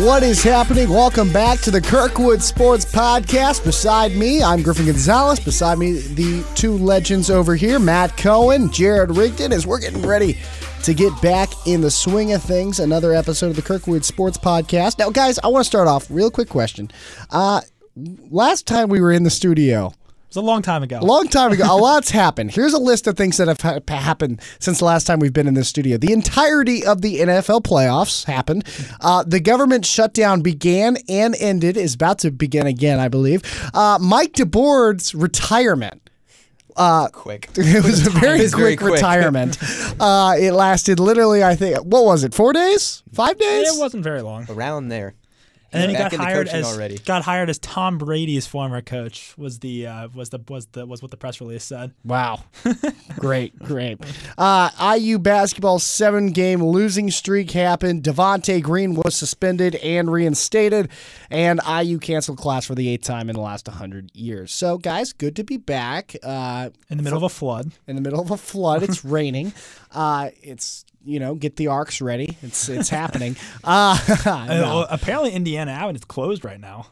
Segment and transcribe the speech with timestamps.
[0.00, 0.88] What is happening?
[0.88, 3.62] Welcome back to the Kirkwood Sports Podcast.
[3.62, 5.38] Beside me, I'm Griffin Gonzalez.
[5.38, 10.38] Beside me, the two legends over here, Matt Cohen, Jared Rigdon, as we're getting ready
[10.84, 12.80] to get back in the swing of things.
[12.80, 14.98] Another episode of the Kirkwood Sports Podcast.
[14.98, 16.90] Now, guys, I want to start off real quick question.
[17.28, 17.60] Uh,
[18.30, 19.92] last time we were in the studio,
[20.30, 20.98] was a long time ago.
[21.00, 22.52] a long time ago, a lot's happened.
[22.52, 25.46] Here's a list of things that have ha- happened since the last time we've been
[25.48, 25.96] in this studio.
[25.96, 28.64] The entirety of the NFL playoffs happened.
[29.00, 33.42] Uh, the government shutdown began and ended, is about to begin again, I believe.
[33.74, 36.08] Uh, Mike DeBoer's retirement.
[37.12, 37.48] quick.
[37.56, 38.92] It was a very was quick, very quick.
[38.94, 39.58] retirement.
[40.00, 43.02] uh, it lasted literally, I think, what was it, four days?
[43.12, 43.74] Five days?
[43.74, 44.46] it wasn't very long.
[44.48, 45.14] Around there.
[45.72, 46.98] And then he got hired as already.
[46.98, 49.34] got hired as Tom Brady's former coach.
[49.38, 51.92] Was the uh, was the was the was what the press release said.
[52.04, 52.44] Wow.
[53.18, 53.98] great, great.
[54.36, 58.02] Uh, IU basketball seven game losing streak happened.
[58.02, 60.88] Devonte Green was suspended and reinstated,
[61.30, 64.52] and IU canceled class for the eighth time in the last 100 years.
[64.52, 66.16] So, guys, good to be back.
[66.22, 67.70] Uh, In the middle of a flood.
[67.86, 68.82] in the middle of a flood.
[68.82, 69.52] It's raining.
[69.92, 72.36] Uh, it's you know get the arks ready.
[72.42, 73.36] It's it's happening.
[73.64, 74.80] Uh, no.
[74.80, 76.86] uh, apparently, Indiana Avenue is closed right now.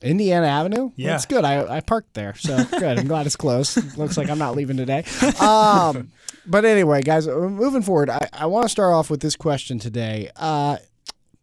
[0.00, 0.92] Indiana Avenue.
[0.94, 1.10] Yeah.
[1.10, 1.44] that's good.
[1.44, 2.98] I, I parked there, so good.
[3.00, 3.98] I'm glad it's closed.
[3.98, 5.04] Looks like I'm not leaving today.
[5.40, 6.12] Um,
[6.46, 9.80] but anyway, guys, uh, moving forward, I, I want to start off with this question
[9.80, 10.30] today.
[10.36, 10.76] Uh,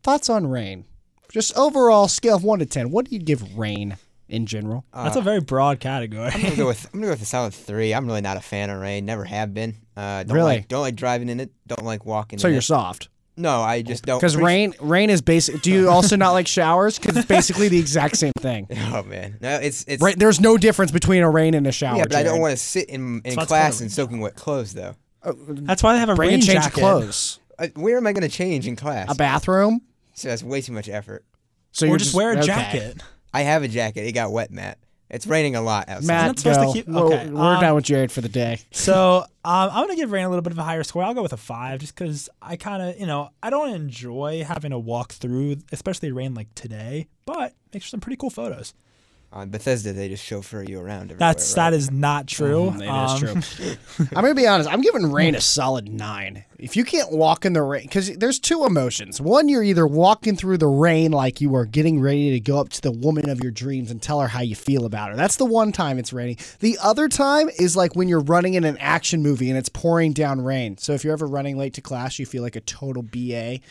[0.03, 0.86] thoughts on rain?
[1.31, 2.92] Just overall scale of one to ten.
[2.92, 3.98] What do you give rain
[4.30, 4.86] in general?
[4.94, 6.30] That's a very broad category.
[6.34, 7.94] I'm gonna go with I'm gonna go with a solid three.
[7.94, 9.06] I'm really not a fan of rain.
[9.06, 9.76] Never have been.
[9.96, 10.56] Uh, don't Really?
[10.58, 11.52] Like, don't like driving in it.
[11.68, 12.40] Don't like walking.
[12.40, 12.64] so in you're it.
[12.64, 14.20] soft No, I just don't.
[14.20, 15.62] because Pretty- rain rain is basic.
[15.62, 16.98] Do you also not like showers?
[17.00, 18.68] Because it's basically the exact same thing.
[18.94, 20.02] Oh man, no, it's it's.
[20.04, 21.98] Right, there's no difference between a rain and a shower.
[21.98, 24.20] Yeah, but I don't want to sit in in that's class called a in soaking
[24.20, 24.95] wet clothes though.
[25.23, 26.73] That's why they have a bring rain change jacket.
[26.80, 27.39] clothes.
[27.58, 29.08] Uh, where am I gonna change in class?
[29.12, 29.82] A bathroom.
[30.14, 31.23] so that's way too much effort.
[31.72, 32.45] So Or you're just, wear a okay.
[32.45, 33.02] jacket.
[33.33, 34.02] I have a jacket.
[34.05, 34.77] It got wet, Matt.
[35.10, 36.08] It's raining a lot outside.
[36.08, 36.73] Matt, not supposed to go.
[36.73, 38.60] keep- We're- okay, we're um, done with Jared for the day.
[38.71, 41.04] So um, I'm gonna give rain a little bit of a higher score.
[41.04, 44.44] I'll go with a five, just because I kind of, you know, I don't enjoy
[44.44, 47.08] having to walk through, especially rain like today.
[47.26, 48.73] But makes for some pretty cool photos.
[49.33, 51.05] On Bethesda, they just chauffeur you around.
[51.11, 51.71] Everywhere, That's right?
[51.71, 52.71] that is not true.
[52.77, 54.70] Mm, Um, I'm gonna be honest.
[54.71, 56.45] I'm giving rain a solid nine.
[56.60, 59.20] If you can't walk in the rain, because there's two emotions.
[59.20, 62.70] One, you're either walking through the rain like you are getting ready to go up
[62.70, 65.16] to the woman of your dreams and tell her how you feel about her.
[65.16, 66.38] That's the one time it's raining.
[66.60, 70.14] The other time is like when you're running in an action movie and it's pouring
[70.14, 70.77] down rain.
[70.77, 73.61] So if you're ever running late to class, you feel like a total BA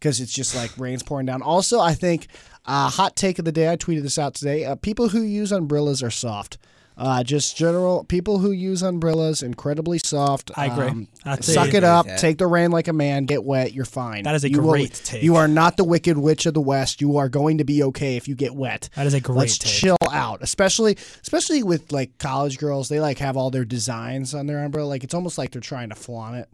[0.00, 1.42] because it's just like rain's pouring down.
[1.42, 2.26] Also, I think
[2.64, 3.70] uh, hot take of the day.
[3.70, 4.64] I tweeted this out today.
[4.64, 6.58] Uh, people who use umbrellas are soft.
[6.94, 10.50] Uh, just general people who use umbrellas incredibly soft.
[10.58, 10.88] I agree.
[10.88, 12.06] Um, That's suck it up.
[12.18, 13.24] Take the rain like a man.
[13.24, 13.72] Get wet.
[13.72, 14.24] You're fine.
[14.24, 15.22] That is a You will- great take.
[15.22, 17.00] You are not the wicked witch of the west.
[17.00, 18.90] You are going to be okay if you get wet.
[18.94, 19.72] That is a great Let's take.
[19.72, 22.90] chill out, especially especially with like college girls.
[22.90, 24.86] They like have all their designs on their umbrella.
[24.88, 26.48] Like it's almost like they're trying to flaunt it.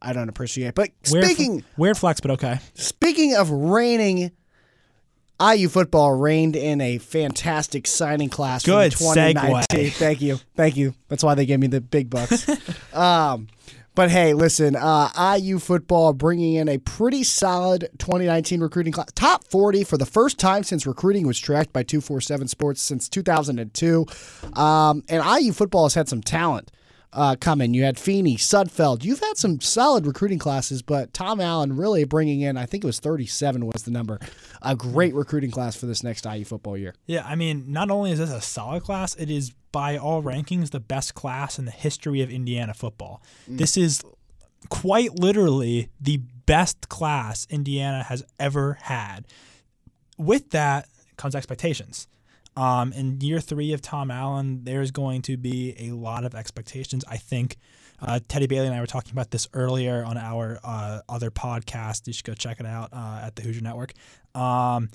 [0.00, 0.76] I don't appreciate.
[0.76, 2.60] But Weird, speaking weird flex, but okay.
[2.74, 4.30] Speaking of raining,
[5.40, 9.64] IU football reigned in a fantastic signing class Good from 2019.
[9.64, 9.92] segue.
[9.92, 10.94] Thank you, thank you.
[11.08, 12.46] That's why they gave me the big bucks.
[12.94, 13.48] um,
[13.94, 19.44] but hey, listen, uh, IU football bringing in a pretty solid 2019 recruiting class, top
[19.44, 24.06] 40 for the first time since recruiting was tracked by 247 Sports since 2002.
[24.54, 26.70] Um, and IU football has had some talent
[27.12, 27.74] uh, coming.
[27.74, 29.04] You had Feeney, Sudfeld.
[29.04, 32.86] You've had some solid recruiting classes, but Tom Allen really bringing in, I think it
[32.86, 34.18] was 37 was the number,
[34.62, 36.94] a great recruiting class for this next IU football year.
[37.06, 40.70] Yeah, I mean, not only is this a solid class, it is by all rankings
[40.70, 43.22] the best class in the history of Indiana football.
[43.46, 44.02] This is
[44.68, 49.26] quite literally the best class Indiana has ever had.
[50.18, 52.08] With that comes expectations.
[52.60, 57.02] Um, in year three of Tom Allen, there's going to be a lot of expectations.
[57.08, 57.56] I think
[58.02, 62.06] uh, Teddy Bailey and I were talking about this earlier on our uh, other podcast.
[62.06, 63.94] You should go check it out uh, at the Hoosier Network.
[64.34, 64.90] Um,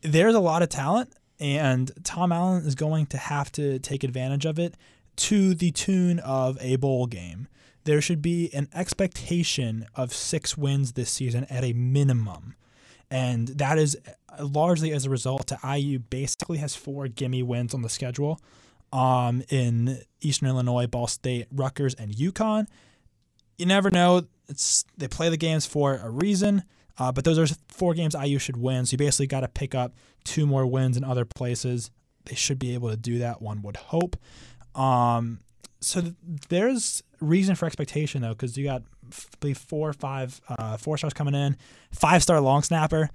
[0.00, 4.46] there's a lot of talent, and Tom Allen is going to have to take advantage
[4.46, 4.74] of it
[5.16, 7.46] to the tune of a bowl game.
[7.84, 12.54] There should be an expectation of six wins this season at a minimum.
[13.10, 13.96] And that is
[14.40, 18.40] largely as a result to IU basically has four gimme wins on the schedule
[18.92, 22.66] um, in Eastern Illinois, Ball State, Rutgers, and UConn.
[23.58, 24.22] You never know.
[24.48, 26.64] It's they play the games for a reason.
[26.96, 28.86] Uh, but those are four games IU should win.
[28.86, 31.90] So you basically got to pick up two more wins in other places.
[32.26, 33.42] They should be able to do that.
[33.42, 34.16] One would hope.
[34.74, 35.40] Um,
[35.80, 36.14] so th-
[36.48, 38.82] there's reason for expectation though, because you got
[39.14, 41.56] I believe four or five uh, four stars coming in,
[41.92, 43.10] five star long snapper.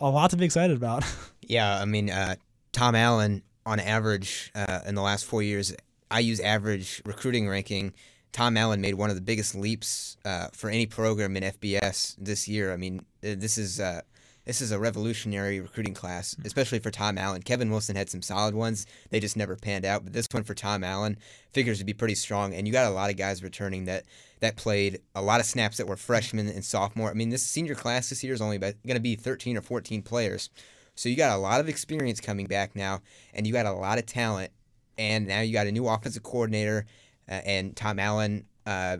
[0.00, 1.04] a lot to be excited about.
[1.48, 2.34] Yeah, I mean, uh,
[2.72, 5.72] Tom Allen, on average, uh, in the last four years,
[6.10, 7.94] I use average recruiting ranking.
[8.32, 12.48] Tom Allen made one of the biggest leaps uh, for any program in FBS this
[12.48, 12.72] year.
[12.72, 14.00] I mean, uh, this is uh,
[14.44, 17.42] this is a revolutionary recruiting class, especially for Tom Allen.
[17.42, 20.02] Kevin Wilson had some solid ones; they just never panned out.
[20.02, 21.16] But this one for Tom Allen
[21.52, 24.04] figures to be pretty strong, and you got a lot of guys returning that
[24.40, 27.10] that played a lot of snaps that were freshmen and sophomore.
[27.10, 30.02] I mean, this senior class this year is only going to be 13 or 14
[30.02, 30.50] players.
[30.94, 33.00] So you got a lot of experience coming back now,
[33.34, 34.50] and you got a lot of talent,
[34.96, 36.86] and now you got a new offensive coordinator,
[37.28, 38.46] uh, and Tom Allen.
[38.66, 38.98] Uh,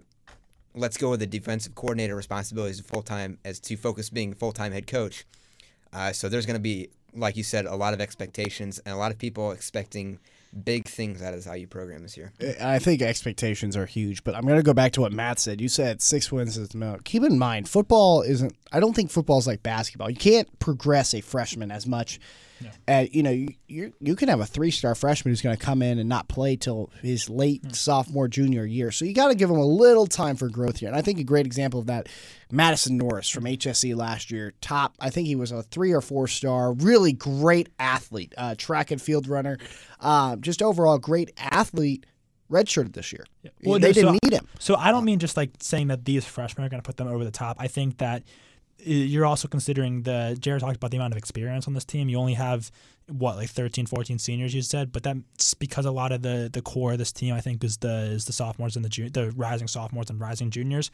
[0.75, 4.73] let's go with the defensive coordinator responsibilities full time as to focus being full time
[4.73, 5.25] head coach.
[5.93, 8.99] Uh, so there's going to be, like you said, a lot of expectations and a
[8.99, 10.19] lot of people expecting
[10.65, 12.33] big things out of IU program this year.
[12.61, 15.61] I think expectations are huge, but I'm going to go back to what Matt said.
[15.61, 17.05] You said six wins is the most.
[17.05, 18.55] Keep in mind, football isn't.
[18.73, 20.11] I don't think football is like basketball.
[20.11, 22.19] You can't progress a freshman as much.
[22.61, 22.71] No.
[22.89, 23.31] Uh, you know,
[23.69, 26.29] you you can have a three star freshman who's going to come in and not
[26.29, 28.91] play till his late sophomore junior year.
[28.91, 30.89] So you got to give him a little time for growth here.
[30.89, 32.09] And I think a great example of that,
[32.51, 34.95] Madison Norris from HSE last year, top.
[35.01, 39.01] I think he was a three or four star, really great athlete, uh, track and
[39.03, 39.59] field runner,
[40.01, 42.07] uh, just overall great athlete.
[42.49, 43.27] Redshirted this year.
[43.65, 44.47] Well, they no, didn't so- need him.
[44.61, 47.09] So I don't mean just like saying that these freshmen are going to put them
[47.09, 47.57] over the top.
[47.59, 48.23] I think that
[48.79, 52.09] you're also considering the Jared talked about the amount of experience on this team.
[52.09, 52.71] You only have
[53.09, 56.63] what like 13, 14 seniors you said, but that's because a lot of the the
[56.63, 59.31] core of this team I think is the is the sophomores and the ju- the
[59.33, 60.91] rising sophomores and rising juniors.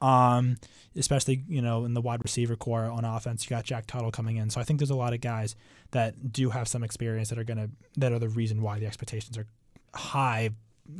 [0.00, 0.56] Um,
[0.94, 4.36] especially you know in the wide receiver core on offense, you got Jack Tuttle coming
[4.36, 4.50] in.
[4.50, 5.56] So I think there's a lot of guys
[5.92, 9.36] that do have some experience that are gonna that are the reason why the expectations
[9.36, 9.46] are
[9.94, 10.50] high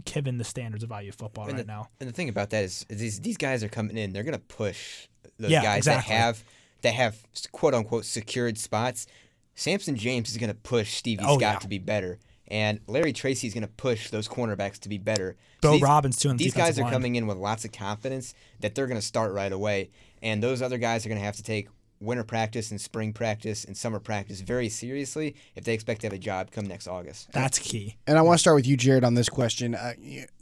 [0.05, 1.88] given the standards of IU football And right the- now.
[2.00, 4.12] And the thing about that is, is these these guys are coming in.
[4.12, 6.12] They're gonna push those Yeah, guys exactly.
[6.15, 6.44] that have
[6.83, 7.17] that have
[7.53, 9.06] quote unquote secured spots.
[9.55, 11.59] Samson James is gonna push Stevie Oh, Scott yeah.
[11.61, 12.19] to be better,
[12.49, 15.37] and Larry Tracy is gonna push those cornerbacks to be better.
[15.62, 16.33] Bo these, Robbins too.
[16.35, 16.93] These guys are line.
[16.93, 19.91] coming in with lots of confidence that they're gonna start right away,
[20.23, 21.69] and those other guys are gonna have to take
[22.01, 26.13] winter practice and spring practice and summer practice very seriously if they expect to have
[26.13, 27.33] a job come next August.
[27.33, 27.97] That's key.
[28.07, 29.75] And I want to start with you, Jared, on this question.
[29.75, 29.95] Uh,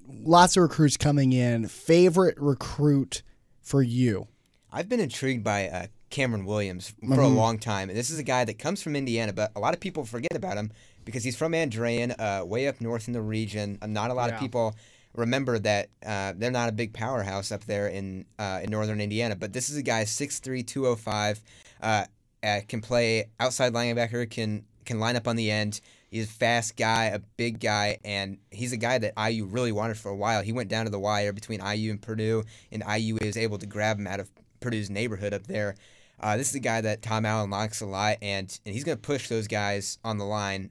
[0.08, 1.68] lots of recruits coming in.
[1.68, 3.22] Favorite recruit
[3.60, 4.28] for you?
[4.72, 7.88] I've been intrigued by uh, Cameron Williams for a long time.
[7.88, 10.34] And this is a guy that comes from Indiana, but a lot of people forget
[10.34, 10.72] about him
[11.04, 13.78] because he's from Andrean, uh, way up north in the region.
[13.82, 14.34] Uh, not a lot Yeah.
[14.36, 14.74] of people
[15.14, 19.36] remember that uh, they're not a big powerhouse up there in uh, in northern Indiana.
[19.36, 21.42] But this is a guy 6'3", 205,
[21.82, 22.04] uh,
[22.42, 25.80] uh, can play outside linebacker, can can line up on the end.
[26.10, 29.96] He's a fast guy, a big guy, and he's a guy that IU really wanted
[29.96, 30.42] for a while.
[30.42, 33.66] He went down to the wire between IU and Purdue, and IU was able to
[33.66, 35.74] grab him out of Purdue's neighborhood up there.
[36.20, 38.96] Uh, this is a guy that Tom Allen likes a lot, and, and he's going
[38.96, 40.70] to push those guys on the line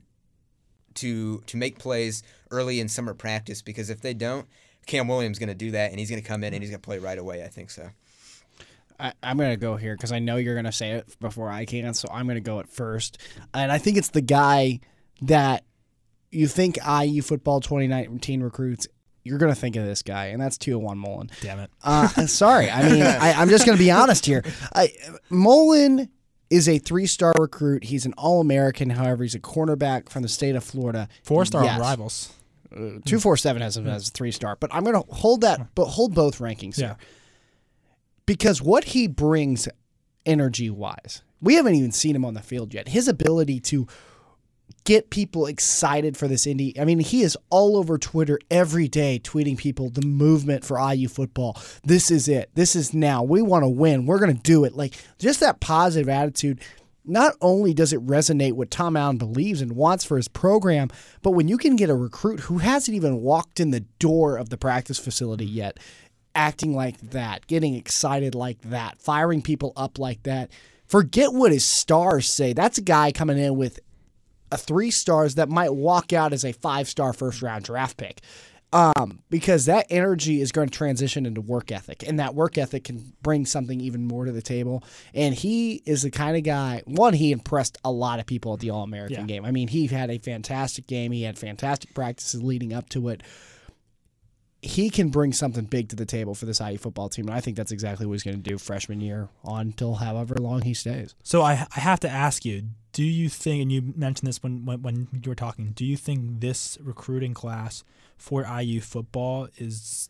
[0.96, 4.46] to to make plays early in summer practice because if they don't,
[4.86, 6.70] Cam Williams is going to do that, and he's going to come in and he's
[6.70, 7.42] going to play right away.
[7.44, 7.90] I think so.
[8.98, 11.50] I, I'm going to go here because I know you're going to say it before
[11.50, 13.18] I can, so I'm going to go at first.
[13.52, 14.80] And I think it's the guy
[15.22, 15.64] that
[16.30, 18.86] you think IU football 2019 recruits.
[19.24, 21.30] You're going to think of this guy, and that's Tiawan Mullen.
[21.40, 21.70] Damn it.
[21.82, 22.70] Uh, sorry.
[22.70, 24.44] I mean, I, I'm just going to be honest here.
[24.74, 24.92] I,
[25.30, 26.10] Mullen
[26.50, 27.84] is a three star recruit.
[27.84, 28.90] He's an All American.
[28.90, 31.08] However, he's a cornerback from the state of Florida.
[31.22, 31.80] Four star Yes.
[31.80, 32.32] rivals.
[32.74, 35.74] Uh, two four seven has him as three star, but I'm going to hold that,
[35.74, 36.86] but hold both rankings Yeah.
[36.88, 36.96] here
[38.26, 39.68] because what he brings,
[40.26, 42.88] energy wise, we haven't even seen him on the field yet.
[42.88, 43.86] His ability to
[44.84, 46.78] get people excited for this indie.
[46.78, 51.08] I mean, he is all over Twitter every day tweeting people the movement for IU
[51.08, 51.60] football.
[51.82, 52.50] This is it.
[52.54, 53.22] This is now.
[53.22, 54.06] We want to win.
[54.06, 54.74] We're going to do it.
[54.74, 56.60] Like just that positive attitude.
[57.06, 60.88] Not only does it resonate what Tom Allen believes and wants for his program,
[61.20, 64.48] but when you can get a recruit who hasn't even walked in the door of
[64.48, 65.78] the practice facility yet,
[66.34, 70.50] acting like that, getting excited like that, firing people up like that,
[70.86, 72.54] forget what his stars say.
[72.54, 73.80] That's a guy coming in with
[74.52, 78.20] a three stars that might walk out as a five star first round draft pick.
[78.72, 82.82] Um, because that energy is going to transition into work ethic, and that work ethic
[82.82, 84.82] can bring something even more to the table.
[85.14, 86.82] And he is the kind of guy.
[86.84, 89.26] One, he impressed a lot of people at the All American Yeah.
[89.26, 89.44] game.
[89.44, 91.12] I mean, he had a fantastic game.
[91.12, 93.22] He had fantastic practices leading up to it.
[94.60, 97.40] He can bring something big to the table for this IU football team, and I
[97.40, 100.74] think that's exactly what he's going to do freshman year on till however long he
[100.74, 101.14] stays.
[101.22, 104.64] So I I have to ask you, do you think, and you mentioned this when,
[104.64, 107.82] when, when you were talking, do you think this recruiting class
[108.16, 110.08] for IU football is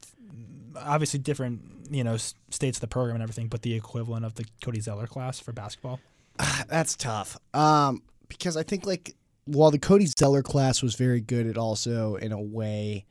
[0.76, 4.44] obviously different, you know, states of the program and everything, but the equivalent of the
[4.62, 5.98] Cody Zeller class for basketball?
[6.68, 7.38] That's tough.
[7.54, 12.16] Um, because I think like while the Cody Zeller class was very good, it also
[12.16, 13.06] in a way,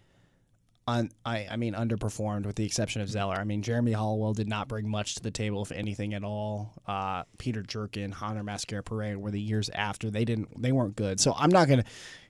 [0.87, 3.35] un, I I mean underperformed with the exception of Zeller.
[3.35, 6.73] I mean Jeremy Hollowell did not bring much to the table, if anything at all.
[6.87, 11.19] Uh, Peter Jurkin, Hunter Mascara Parade were the years after they didn't they weren't good.
[11.19, 11.85] So I'm not gonna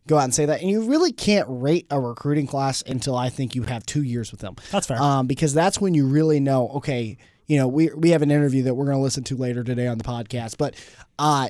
[0.08, 0.62] go out and say that.
[0.62, 4.32] And you really can't rate a recruiting class until I think you have two years
[4.32, 4.56] with them.
[4.72, 5.02] That's fair.
[5.02, 7.18] Um, because that's when you really know, okay,
[7.48, 9.88] you know, we we have an interview that we're going to listen to later today
[9.88, 10.76] on the podcast, but
[11.20, 11.50] uh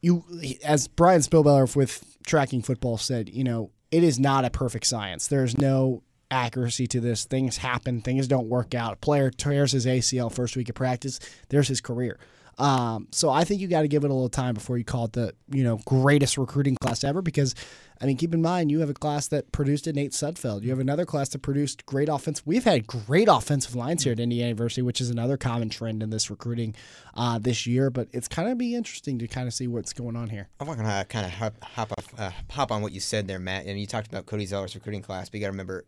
[0.00, 0.24] you
[0.64, 5.28] as Brian Spilbeler with tracking football said, you know, it is not a perfect science.
[5.28, 7.24] There's no accuracy to this.
[7.24, 9.00] Things happen, things don't work out.
[9.00, 11.20] Player tears his ACL first week of practice,
[11.50, 12.18] there's his career.
[12.58, 15.06] Um, so I think you got to give it a little time before you call
[15.06, 17.54] it the you know greatest recruiting class ever because
[18.02, 20.62] I mean keep in mind you have a class that produced a Nate Sudfeld.
[20.62, 22.44] You have another class that produced great offense.
[22.44, 26.10] We've had great offensive lines here at Indiana University, which is another common trend in
[26.10, 26.74] this recruiting
[27.14, 27.90] uh, this year.
[27.90, 30.48] But it's kind of be interesting to kind of see what's going on here.
[30.58, 33.28] I'm not going to kind of hop hop, off, uh, hop on what you said
[33.28, 33.66] there, Matt.
[33.66, 35.84] And you talked about Cody Zeller's recruiting class, but you got to remember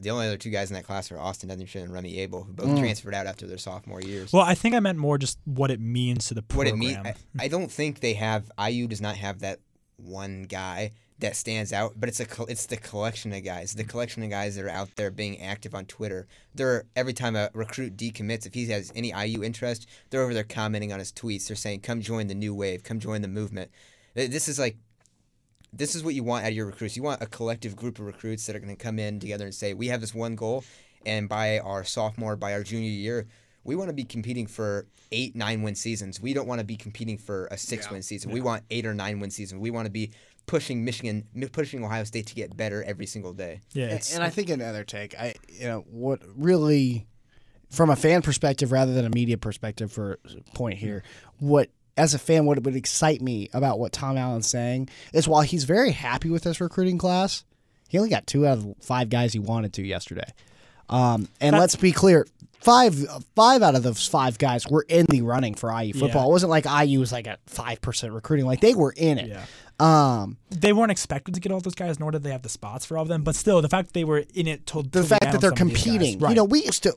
[0.00, 2.52] the only other two guys in that class are Austin Etherington and Remy Abell, who
[2.52, 4.32] both transferred out after their sophomore years.
[4.32, 6.78] well, I think I meant more just what it means to the program.
[6.78, 7.00] what program.
[7.00, 8.50] it means, I, I don't think they have.
[8.64, 9.58] IU does not have that
[9.96, 13.88] one guy that stands out, but it's a it's the collection of guys, the mm.
[13.88, 16.26] collection of guys that are out there being active on Twitter.
[16.54, 20.44] They're every time a recruit decommits, if he has any IU interest, they're over there
[20.44, 21.48] commenting on his tweets.
[21.48, 23.70] They're saying, "Come join the new wave, come join the movement."
[24.14, 24.76] This is like
[25.72, 26.96] this is what you want out of your recruits.
[26.96, 29.54] You want a collective group of recruits that are going to come in together and
[29.54, 30.64] say, "We have this one goal,
[31.04, 33.26] and by our sophomore, by our junior year,
[33.64, 36.20] we want to be competing for eight, nine win seasons.
[36.20, 38.30] We don't want to be competing for a six win season.
[38.30, 39.60] We want eight or nine win season.
[39.60, 40.10] We want to be
[40.48, 44.30] pushing Michigan, pushing Ohio State to get better every single day." yeah, And, and I
[44.30, 47.06] think another take, I you know what really,
[47.70, 50.18] from a fan perspective rather than a media perspective, for
[50.54, 51.04] point here,
[51.38, 55.42] what as a fan, what would excite me about what Tom Allen's saying is while
[55.42, 57.44] he's very happy with this recruiting class,
[57.88, 60.32] he only got two out of five guys he wanted to yesterday.
[60.88, 62.26] Um, and That- let's be clear.
[62.60, 62.96] Five,
[63.36, 66.22] five out of those five guys were in the running for IU football.
[66.22, 66.28] Yeah.
[66.28, 69.28] It wasn't like IU was like a five percent recruiting; like they were in it.
[69.28, 69.44] yeah.
[69.80, 72.84] Um, They weren't expected to get all those guys, nor did they have the spots
[72.84, 73.22] for all of them.
[73.22, 76.18] But still, the fact that they were in it told the fact that they're competing.
[76.18, 76.30] Right.
[76.30, 76.96] You know, we used to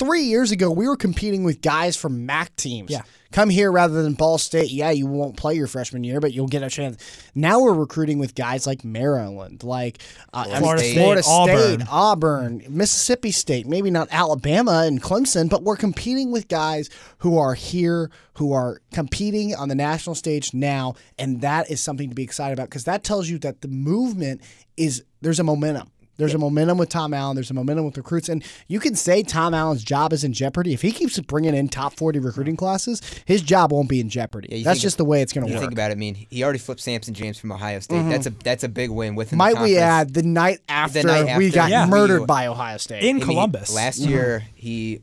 [0.00, 2.90] three years ago we were competing with guys from MAC teams.
[2.90, 3.02] Yeah.
[3.32, 4.72] Come here rather than Ball State.
[4.72, 7.30] Yeah, you won't play your freshman year, but you'll get a chance.
[7.32, 9.98] Now we're recruiting with guys like Maryland, like
[10.32, 11.86] uh, I Florida State, Florida State, Auburn.
[11.88, 17.54] Auburn, Mississippi State, maybe not Alabama and Clemson, but we're competing with guys who are
[17.54, 22.24] here, who are competing on the national stage now, and that is something to be
[22.24, 24.40] excited about because that tells you that the movement
[24.76, 25.88] is there's a momentum.
[26.20, 27.34] There's a momentum with Tom Allen.
[27.34, 30.74] There's a momentum with recruits, and you can say Tom Allen's job is in jeopardy
[30.74, 33.00] if he keeps bringing in top 40 recruiting classes.
[33.24, 34.58] His job won't be in jeopardy.
[34.58, 35.62] you That's think- just the way it's going to You work.
[35.62, 35.94] think about it.
[35.94, 37.96] I mean, he already flipped Samson James from Ohio State.
[37.96, 38.10] Mm-hmm.
[38.10, 39.38] That's a that's a big win within.
[39.38, 41.86] Might the we add the night after, night we got Yeah.
[41.86, 43.02] murdered by Ohio State?
[43.02, 44.10] in I mean, Columbus last mm-hmm.
[44.10, 45.00] year, he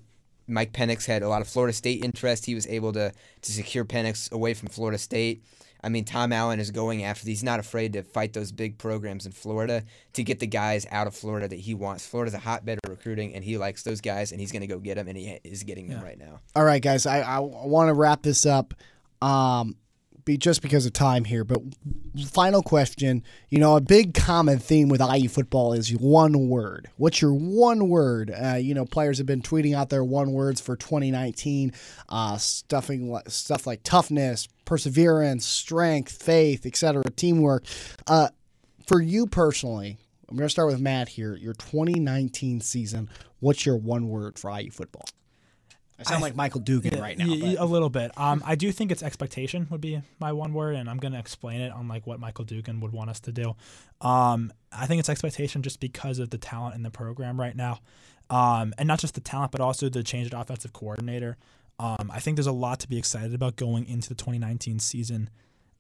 [0.48, 2.46] Mike Penix had a lot of Florida State interest.
[2.46, 5.44] He was able to to secure Penix away from Florida State.
[5.84, 7.26] I mean, Tom Allen is going after.
[7.28, 11.08] He's not afraid to fight those big programs in Florida to get the guys out
[11.08, 12.06] of Florida that he wants.
[12.06, 14.80] Florida's a hotbed of recruiting, and he likes those guys, and he's going to go
[14.80, 16.40] get them, and he is getting them right now.
[16.56, 18.74] All right, guys, I, I want to wrap this up.
[19.22, 19.76] Um,
[20.28, 21.60] be just because of time here, but
[22.28, 23.24] final question.
[23.50, 26.90] You know, a big common theme with IU football is one word.
[26.98, 28.32] What's your one word?
[28.32, 31.74] Uh, you know, players have been tweeting out their one words for 2019.
[32.10, 37.66] Uh, stuffing stuff like toughness, perseverance, strength, faith, etc., teamwork.
[38.06, 38.30] Uh,
[38.86, 39.98] for you personally,
[40.30, 41.36] I'm going to start with Matt here.
[41.36, 43.10] Your 2019 season.
[43.40, 45.06] What's your one word for IU football?
[46.00, 47.26] I sound like Michael Dugan right now.
[47.28, 48.12] Y- y- but- A little bit.
[48.18, 51.20] Um, I do think it's expectation would be my one word, and I'm going to
[51.20, 53.56] explain it on like what Michael Dugan would want us to do.
[54.02, 57.80] Um, I think it's expectation just because of the talent in the program right now,
[58.30, 61.38] um, and not just the talent, but also the change at offensive coordinator.
[61.80, 65.30] Um, I think there's a lot to be excited about going into the 2019 season,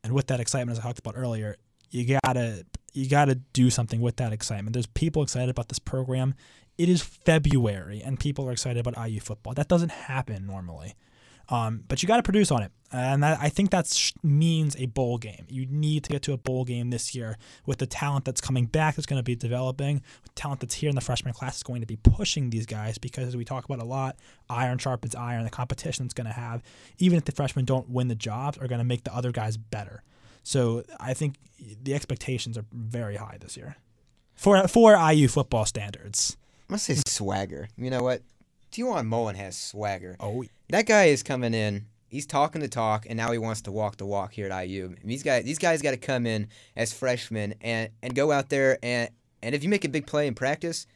[0.03, 1.57] and with that excitement, as I talked about earlier,
[1.91, 4.73] you gotta you gotta do something with that excitement.
[4.73, 6.33] There's people excited about this program.
[6.77, 9.53] It is February, and people are excited about IU football.
[9.53, 10.95] That doesn't happen normally.
[11.49, 14.75] Um, but you got to produce on it, and that, I think that sh- means
[14.75, 15.45] a bowl game.
[15.47, 18.65] You need to get to a bowl game this year with the talent that's coming
[18.65, 20.01] back, that's going to be developing,
[20.35, 23.29] talent that's here in the freshman class is going to be pushing these guys because,
[23.29, 24.17] as we talk about a lot,
[24.49, 25.45] iron sharpens iron.
[25.45, 26.61] The competition it's going to have,
[26.97, 29.55] even if the freshmen don't win the jobs, are going to make the other guys
[29.55, 30.03] better.
[30.43, 31.35] So I think
[31.81, 33.77] the expectations are very high this year
[34.35, 36.35] for for IU football standards.
[36.69, 37.69] I'm gonna say swagger.
[37.77, 38.21] You know what?
[38.71, 40.17] Tiawan Mullen has swagger.
[40.19, 43.71] Oh, That guy is coming in he's talking the talk, and now he wants to
[43.71, 44.95] walk the walk here at IU.
[45.01, 48.49] And these guys, these guys got to come in as freshmen and and go out
[48.49, 49.09] there and
[49.43, 50.87] and if you make a big play in practice,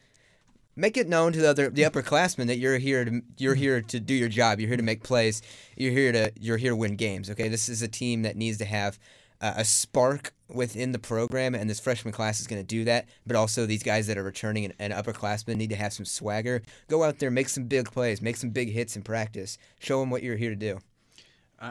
[0.74, 4.00] make it known to the other the upperclassmen that you're here to you're here to
[4.00, 4.58] do your job.
[4.58, 5.42] You're here to make plays.
[5.76, 7.30] You're here to you're here to win games.
[7.30, 8.98] Okay, this is a team that needs to have
[9.42, 13.06] a spark within the program, and this freshman class is going to do that.
[13.26, 16.62] But also, these guys that are returning and, and upperclassmen need to have some swagger.
[16.88, 19.58] Go out there, make some big plays, make some big hits in practice.
[19.80, 20.78] Show them what you're here to do.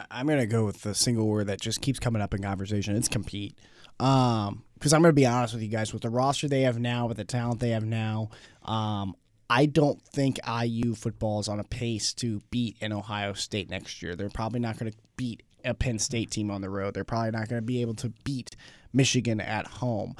[0.09, 2.95] I'm gonna go with the single word that just keeps coming up in conversation.
[2.95, 3.57] It's compete.
[3.99, 7.07] Um, because I'm gonna be honest with you guys, with the roster they have now,
[7.07, 8.29] with the talent they have now,
[8.63, 9.15] um,
[9.49, 14.01] I don't think IU football is on a pace to beat an Ohio State next
[14.01, 14.15] year.
[14.15, 16.93] They're probably not gonna beat a Penn State team on the road.
[16.93, 18.55] They're probably not gonna be able to beat
[18.93, 20.15] Michigan at home.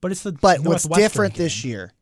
[0.00, 1.44] But it's the But what's different game.
[1.44, 1.92] this year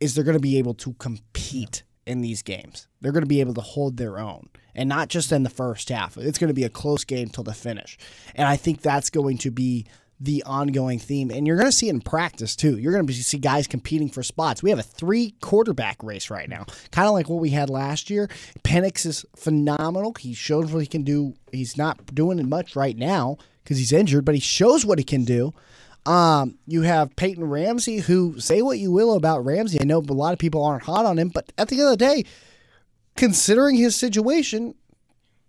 [0.00, 2.86] is they're going to be able to compete in these games.
[3.00, 5.88] They're going to be able to hold their own, and not just in the first
[5.88, 6.16] half.
[6.16, 7.98] It's going to be a close game till the finish,
[8.34, 9.86] and I think that's going to be
[10.18, 11.30] the ongoing theme.
[11.30, 12.78] And you're going to see it in practice too.
[12.78, 14.62] You're going to see guys competing for spots.
[14.62, 18.08] We have a three quarterback race right now, kind of like what we had last
[18.08, 18.28] year.
[18.62, 20.14] Penix is phenomenal.
[20.18, 21.34] He shows what he can do.
[21.52, 25.04] He's not doing it much right now because he's injured, but he shows what he
[25.04, 25.52] can do.
[26.06, 29.80] Um, you have Peyton Ramsey, who say what you will about Ramsey.
[29.80, 31.90] I know a lot of people aren't hot on him, but at the end of
[31.90, 32.24] the day,
[33.16, 34.76] considering his situation,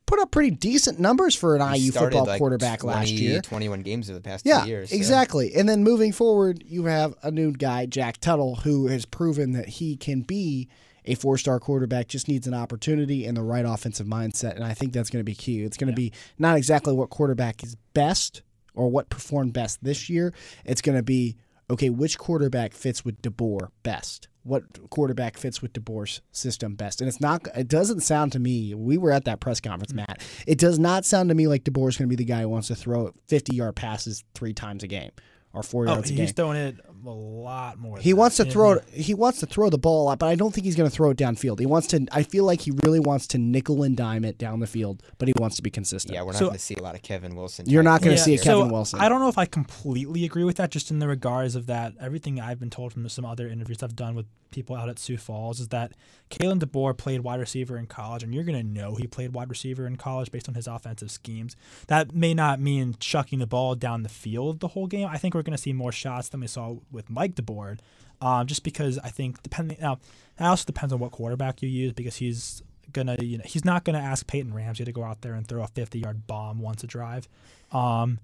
[0.07, 3.41] put up pretty decent numbers for an He IU football like, quarterback 20, last year.
[3.41, 4.89] 21 games over the past Yeah, two years.
[4.89, 5.53] so- exactly.
[5.53, 9.67] And then moving forward, you have a new guy, Jack Tuttle, who has proven that
[9.69, 10.67] he can be
[11.05, 12.07] a four-star quarterback.
[12.07, 15.25] Just needs an opportunity and the right offensive mindset, and I think that's going to
[15.29, 15.61] be key.
[15.63, 18.41] It's going to be not exactly what quarterback is best
[18.73, 20.33] or what performed best this year.
[20.65, 21.37] It's going to be
[21.69, 21.89] okay.
[21.89, 24.27] Which quarterback fits with DeBoer best?
[24.47, 27.01] What quarterback fits with DeBoer's system best?
[27.01, 27.47] And it's not.
[27.55, 28.73] It doesn't sound to me.
[28.73, 29.97] We were at that press conference, mm.
[29.97, 30.21] Matt.
[30.47, 32.69] It does not sound to me like DeBoer's going to be the guy who wants
[32.69, 35.11] to throw 50-yard passes three times a game
[35.53, 37.97] or four Oh, yards a he's throwing it a lot more.
[37.99, 38.79] He than wants to throw Yeah.
[39.01, 40.95] He wants to throw the ball a lot, but I don't think he's going to
[40.95, 41.59] throw it downfield.
[41.59, 42.05] He wants to.
[42.11, 45.27] I feel like he really wants to nickel and dime it down the field, but
[45.27, 46.13] he wants to be consistent.
[46.13, 47.69] Yeah, we're not So- going to see a lot of Kevin Wilson.
[47.69, 48.37] You're not gonna plays see a.
[48.37, 48.99] Kevin so Wilson.
[48.99, 51.93] I don't know if I completely agree with that, just in the regards of that.
[51.99, 55.17] Everything I've been told from some other interviews I've done with people out at Sioux
[55.17, 55.91] Falls is that
[56.29, 59.49] Kalen DeBoer played wide receiver in college, and you're going to know he played wide
[59.49, 61.55] receiver in college based on his offensive schemes.
[61.87, 65.07] That may not mean chucking the ball down the field the whole game.
[65.11, 67.79] I think we're going to see more shots than we saw with Mike DeBoer,
[68.21, 69.99] um, just because I think depending now,
[70.39, 72.61] it also depends on what quarterback you use because he's
[72.93, 75.61] gonna you know he's not gonna ask Peyton Ramsey to go out there and throw
[75.61, 77.27] a 50 yard bomb once a drive.
[77.71, 78.19] Um,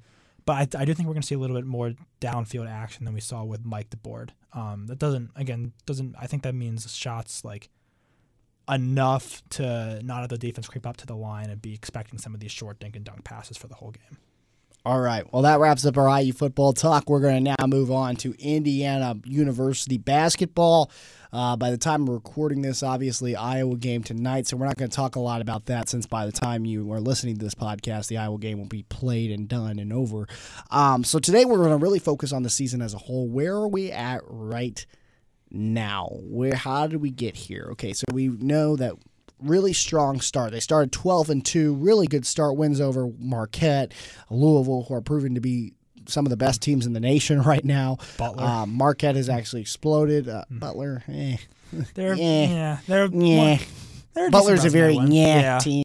[0.45, 3.05] but I, I do think we're going to see a little bit more downfield action
[3.05, 4.29] than we saw with Mike DeBoer.
[4.51, 7.69] Um, that doesn't again doesn't I think that means shots like
[8.69, 12.33] enough to not have the defense creep up to the line and be expecting some
[12.33, 14.17] of these short dink and dunk passes for the whole game.
[14.85, 15.23] All right.
[15.31, 17.09] Well, that wraps up our IU football talk.
[17.09, 20.91] We're going to now move on to Indiana University basketball.
[21.31, 24.45] Uh, by the time we're recording this, obviously, Iowa game tonight.
[24.45, 26.91] So we're not going to talk a lot about that since by the time you
[26.91, 30.27] are listening to this podcast, the Iowa game will be played and done and over.
[30.69, 33.29] Um, so today we're going to really focus on the season as a whole.
[33.29, 34.85] Where are we at right
[35.49, 36.09] now?
[36.11, 36.55] Where?
[36.55, 37.69] How did we get here?
[37.71, 38.95] Okay, so we know that
[39.43, 40.51] really strong start.
[40.51, 43.93] They started 12 and 2, really good start wins over Marquette,
[44.29, 45.73] Louisville who are proving to be
[46.07, 47.97] some of the best teams in the nation right now.
[48.17, 48.43] Butler.
[48.43, 50.27] Uh, Marquette has actually exploded.
[50.27, 51.37] Uh, Butler, eh.
[51.95, 52.45] They're Yeah.
[52.47, 53.57] yeah, they're Yeah.
[54.13, 55.83] they're Butler's a very resume yeah, team.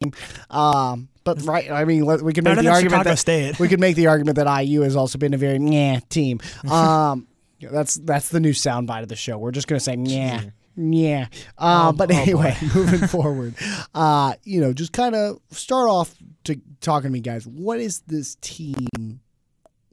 [0.49, 3.59] Um, but right, I mean, we can make Better the than argument Chicago that State.
[3.59, 6.39] we could make the argument that IU has also been a very yeah team.
[6.69, 7.27] Um,
[7.61, 9.37] that's that's the new soundbite of the show.
[9.37, 10.41] We're just gonna say yeah.
[10.81, 11.27] Yeah.
[11.57, 13.55] Uh, Oh, but oh, anyway, moving forward,
[13.93, 16.15] uh, you know, just kind of start off
[16.45, 17.45] to talking to me, guys.
[17.45, 19.19] What is this team?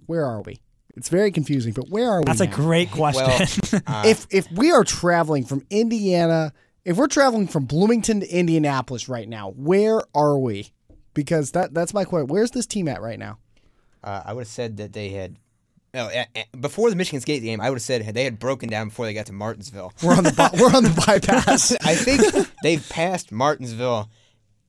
[0.06, 0.60] Where are we?
[0.96, 2.24] It's very confusing, but where are we?
[2.26, 3.26] That's a great question.
[3.72, 6.52] Well, uh, if if we are traveling from Indiana,
[6.84, 10.70] if we're traveling from Bloomington to Indianapolis right now, where are we?
[11.12, 12.28] Because that that's my question.
[12.28, 13.38] Where's this team at right now?
[14.04, 15.36] uh, I would have said that they had.
[15.96, 18.68] No, a- a- before the Michigan State game, I would have said they had broken
[18.68, 19.94] down before they got to Martinsville.
[20.02, 21.74] We're on the we're on the bypass.
[21.82, 24.10] I think they've passed Martinsville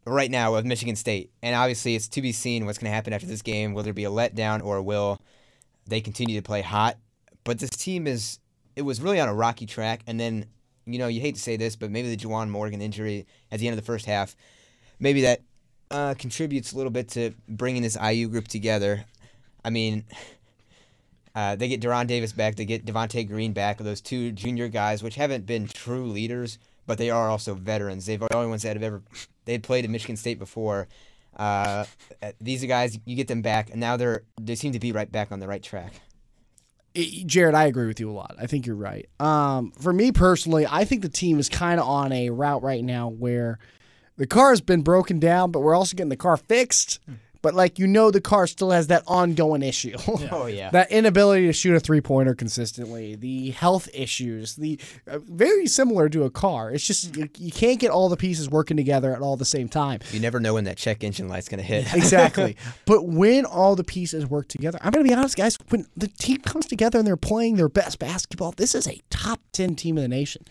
[0.06, 3.12] right now with Michigan State, and obviously it's to be seen what's going to happen
[3.12, 3.74] after this game.
[3.74, 5.20] Will there be a letdown, or will
[5.86, 6.96] they continue to play hot?
[7.44, 8.40] But this team is
[8.78, 10.46] it was really on a rocky track, and then
[10.86, 13.68] you know you hate to say this, but maybe the Juwan Morgan injury at the
[13.68, 14.34] end of the first half,
[14.98, 15.42] maybe that
[15.92, 19.04] uh, contributes a little bit to bringing this IU group together.
[19.66, 20.06] I mean.
[21.38, 22.56] Uh, they get De'Ron Davis back.
[22.56, 23.78] They get Devonte Green back.
[23.78, 28.08] Those two junior guys, which haven't been true leaders, but they are also veterans.
[28.08, 29.04] They've the only ones that have ever
[29.46, 30.88] they played at Michigan State before.
[31.38, 31.86] Uh,
[32.24, 34.92] uh, these are guys you get them back, and now they're they seem to be
[34.92, 35.94] right back on the right track.
[36.96, 38.36] Jared, I agree with you a lot.
[38.42, 39.08] I think you're right.
[39.20, 42.84] Um, for me personally, I think the team is kind of on a route right
[42.84, 43.60] now where
[44.18, 47.00] the car has been broken down, but we're also getting the car fixed.
[47.42, 49.98] But like you know, the car still has that ongoing issue.
[50.30, 50.72] Oh yeah.
[50.72, 56.10] that inability to shoot a three pointer consistently, the health issues, the uh, very similar
[56.10, 56.72] to a car.
[56.72, 59.70] It's just you, you can't get all the pieces working together at all the same
[59.70, 60.00] time.
[60.12, 61.94] You never know when that check engine light's gonna hit.
[61.94, 62.58] Exactly.
[62.86, 66.08] but when all the pieces work together, I'm going to be honest, guys, when the
[66.08, 69.98] team comes together and they're playing their best basketball, this is a top 10 team
[69.98, 70.44] in the nation.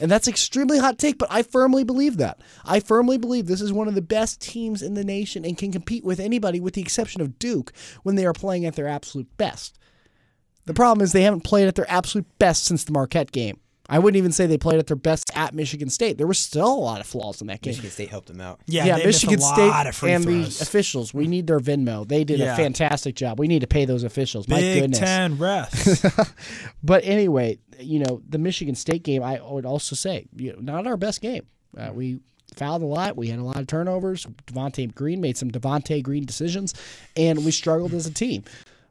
[0.00, 2.40] And that's extremely hot take, but I firmly believe that.
[2.64, 5.72] I firmly believe this is one of the best teams in the nation and can
[5.72, 9.34] compete with anybody with the exception of Duke when they are playing at their absolute
[9.38, 9.78] best.
[10.66, 13.58] The problem is they haven't played at their absolute best since the Marquette game.
[13.88, 16.18] I wouldn't even say they played at their best at Michigan State.
[16.18, 17.72] There were still a lot of flaws in that game.
[17.72, 18.60] Michigan State helped them out.
[18.66, 20.58] Yeah, Yeah, they Michigan a State of free and throws.
[20.58, 21.14] the officials.
[21.14, 22.06] We need their Venmo.
[22.06, 23.38] They did a fantastic job.
[23.38, 24.48] We need to pay those officials.
[24.48, 24.98] My Big goodness.
[25.00, 26.32] Ten refs.
[26.82, 29.22] But anyway, you know the Michigan State game.
[29.22, 31.46] I would also say, you know, not our best game.
[31.76, 32.20] Uh, we
[32.54, 33.16] fouled a lot.
[33.16, 34.26] We had a lot of turnovers.
[34.46, 36.74] Devonte Green made some Devonte Green decisions,
[37.16, 38.44] and we struggled as a team.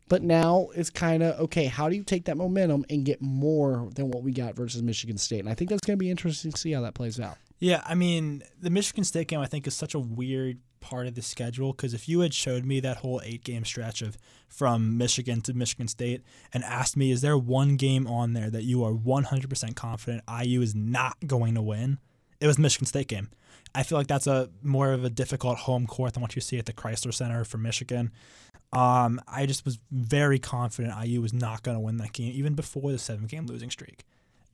[0.07, 1.65] But now it's kind of okay.
[1.65, 5.17] How do you take that momentum and get more than what we got versus Michigan
[5.17, 5.39] State?
[5.39, 7.37] And I think that's going to be interesting to see how that plays out.
[7.59, 11.15] Yeah, I mean, the Michigan State game I think is such a weird part of
[11.15, 14.97] the schedule because if you had showed me that whole eight game stretch of from
[14.97, 16.21] Michigan to Michigan State
[16.53, 20.61] and asked me, is there one game on there that you are 100% confident IU
[20.61, 21.97] is not going to win?
[22.39, 23.29] It was the Michigan State game.
[23.73, 26.57] I feel like that's a more of a difficult home court than what you see
[26.59, 28.11] at the Crisler Center for Michigan.
[28.75, 32.53] Um, I just was very confident IU was not going to win that game even
[32.55, 34.03] before the seven game losing streak.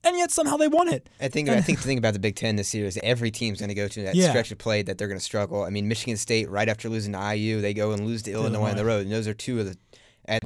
[0.03, 1.07] And yet somehow they won it.
[1.19, 3.59] I think I think the thing about the Big Ten this year is every team's
[3.59, 4.29] going to go to that Yeah.
[4.29, 5.63] stretch of play that they're going to struggle.
[5.63, 8.69] I mean, Michigan State right after losing to IU, they go and lose to Illinois
[8.71, 9.77] on the road, and those are two of the,
[10.25, 10.43] at,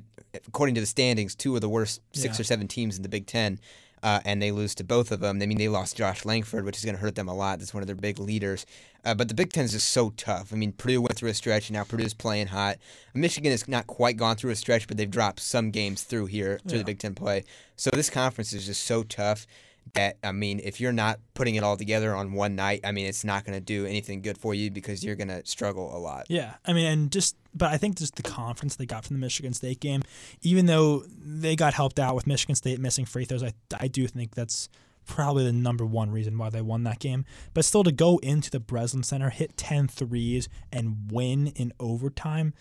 [0.48, 2.42] according to the standings, two of the worst six Yeah.
[2.42, 3.60] or seven teams in the Big Ten.
[4.04, 5.42] Uh, and they lose to both of them.
[5.42, 7.58] I mean, they lost Josh Langford, which is going to hurt them a lot.
[7.58, 8.66] That's one of their big leaders.
[9.06, 10.52] Uh, but the Big Ten is just so tough.
[10.52, 12.78] I mean, Purdue went through a stretch, and now Purdue's playing hot.
[13.14, 16.60] Michigan has not quite gone through a stretch, but they've dropped some games through here
[16.68, 16.84] through Yeah.
[16.84, 17.44] the Big Ten play.
[17.76, 19.46] So this conference is just so tough
[19.94, 23.06] that I mean, if you're not putting it all together on one night, I mean,
[23.06, 26.00] it's not going to do anything good for you because you're going to struggle a
[26.00, 26.26] lot.
[26.28, 29.20] Yeah, I mean, and just, but I think just the confidence they got from the
[29.20, 30.02] Michigan State game,
[30.42, 34.08] even though they got helped out with Michigan State missing free throws, I, I do
[34.08, 34.70] think that's
[35.06, 37.26] probably the number one reason why they won that game.
[37.54, 42.54] But still, to go into the Breslin Center, hit 10 threes, and win in overtime,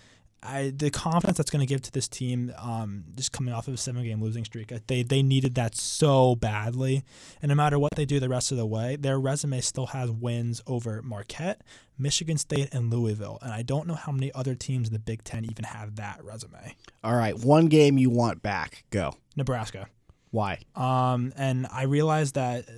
[0.44, 3.74] I, the confidence that's going to give to this team, um, just coming off of
[3.74, 7.02] a seven-game losing streak, they they needed that so badly.
[7.40, 10.10] And no matter what they do the rest of the way, their resume still has
[10.10, 11.62] wins over Marquette,
[11.98, 13.38] Michigan State, and Louisville.
[13.40, 16.22] And I don't know how many other teams in the Big Ten even have that
[16.22, 16.76] resume.
[17.02, 18.84] All right, one game you want back.
[18.90, 19.14] Go.
[19.36, 19.88] Nebraska.
[20.34, 20.58] Why?
[20.74, 22.72] Um, and I realized that uh,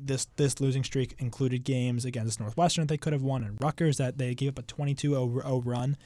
[0.00, 3.96] this this losing streak included games against Northwestern that they could have won, and Rutgers
[3.96, 5.96] that they gave up a 22-0 run.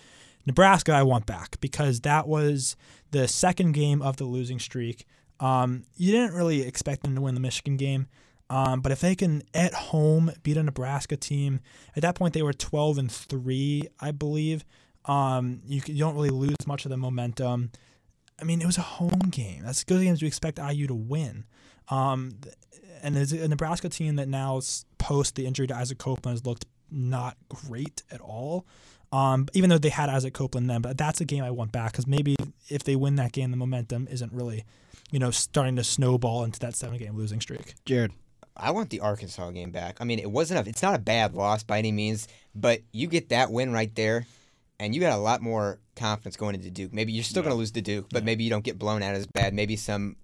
[0.47, 2.75] Nebraska, I want back because that was
[3.11, 5.05] the second game of the losing streak.
[5.41, 8.07] Um, you didn't really expect them to win the Michigan game,
[8.49, 11.61] um, but if they can at home beat a Nebraska team,
[11.95, 14.65] at that point they were 12 and three, I believe.
[15.05, 17.73] Um, you, you don't really lose much of the momentum.
[18.41, 19.63] I mean, it was a home game.
[19.65, 21.45] That's good games you expect IU to win.
[21.89, 22.39] Um,
[23.03, 24.61] and there's a Nebraska team that now
[24.99, 28.67] post the injury to Isaac Copeland has looked not great at all.
[29.13, 31.93] Um, even though they had Isaac Copeland then, but that's a game I want back
[31.93, 32.35] because maybe
[32.69, 34.65] if they win that game, the momentum isn't really,
[35.13, 37.75] you know, starting to snowball into that seven game losing streak.
[37.85, 38.13] Jared.
[38.57, 40.01] I want the Arkansas game back.
[40.01, 43.09] I mean, it wasn't a, it's not a bad loss by any means, but you
[43.09, 44.27] get that win right there,
[44.79, 46.93] and you got a lot more confidence going into Duke.
[46.93, 49.15] Maybe you're still going to lose to Duke, but maybe you don't get blown out
[49.15, 49.55] as bad.
[49.55, 50.17] Maybe some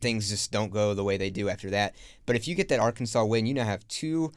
[0.00, 1.94] things just don't go the way they do after that.
[2.26, 4.32] But if you get that Arkansas win, you now have two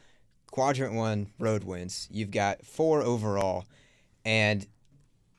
[0.47, 2.07] quadrant one road wins.
[2.11, 3.65] You've got four overall,
[4.25, 4.65] and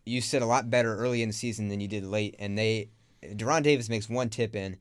[0.05, 2.37] you sit a lot better early in the season than you did late.
[2.39, 2.91] And they,
[3.23, 4.77] De'Ron Davis makes one tip in,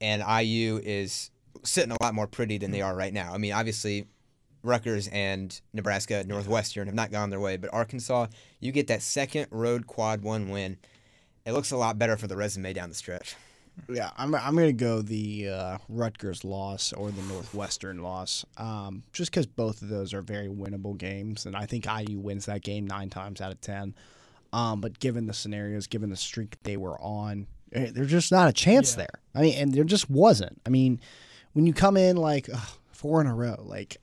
[0.00, 1.30] and IU is
[1.62, 2.86] sitting a lot more pretty than they mm.
[2.86, 3.32] are right now.
[3.32, 4.06] I mean, obviously,
[4.62, 8.26] Rutgers and Nebraska, Northwestern have not gone their way, but Arkansas,
[8.60, 10.76] you get that second road quad one win.
[11.46, 13.36] It looks a lot better for the resume down the stretch.
[13.88, 19.04] Yeah, I'm, I'm going to go the uh, Rutgers loss or the Northwestern loss, um,
[19.12, 22.60] just because both of those are very winnable games, and I think IU wins that
[22.62, 23.94] game nine times out of ten.
[24.52, 28.48] Um, but given the scenarios, given the streak they were on, eh, there's just not
[28.48, 28.96] a chance Yeah.
[29.06, 29.20] there.
[29.34, 30.60] I mean, and there just wasn't.
[30.66, 31.00] I mean,
[31.52, 33.96] when you come in like ugh, four in a row, like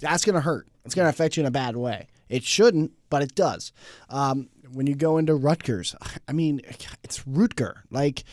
[0.00, 0.68] that's going to hurt.
[0.84, 2.08] It's going to affect you in a bad way.
[2.28, 3.72] It shouldn't, but it does.
[4.08, 5.94] Um, when you go into Rutgers,
[6.28, 6.60] I mean,
[7.02, 7.74] it's Rutger.
[7.90, 8.24] Like,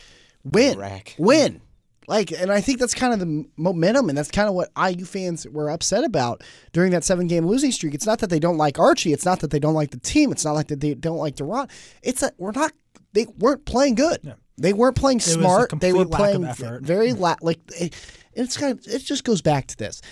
[0.44, 1.14] win, Rack.
[1.18, 1.60] win.
[2.08, 5.04] Like, and I think that's kind of the momentum, and that's kind of what IU
[5.04, 7.94] fans were upset about during that seven game losing streak.
[7.94, 9.12] It's not that they don't like Archie.
[9.12, 10.32] It's not that they don't like the team.
[10.32, 11.70] It's not like that they don't like Durant.
[12.02, 12.72] It's that we're not,
[13.12, 14.34] they weren't playing good.
[14.58, 15.70] They weren't playing was a smart.
[15.78, 16.82] They were complete lack of playing effort.
[16.82, 17.94] very la- like it,
[18.32, 20.02] it's kind of, it just goes back to this.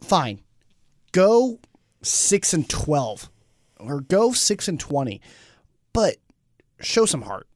[0.00, 0.40] Fine,
[1.12, 1.58] go
[2.02, 3.30] six and twelve,
[3.78, 5.20] or go six and twenty,
[5.92, 6.16] but
[6.80, 7.46] show some heart.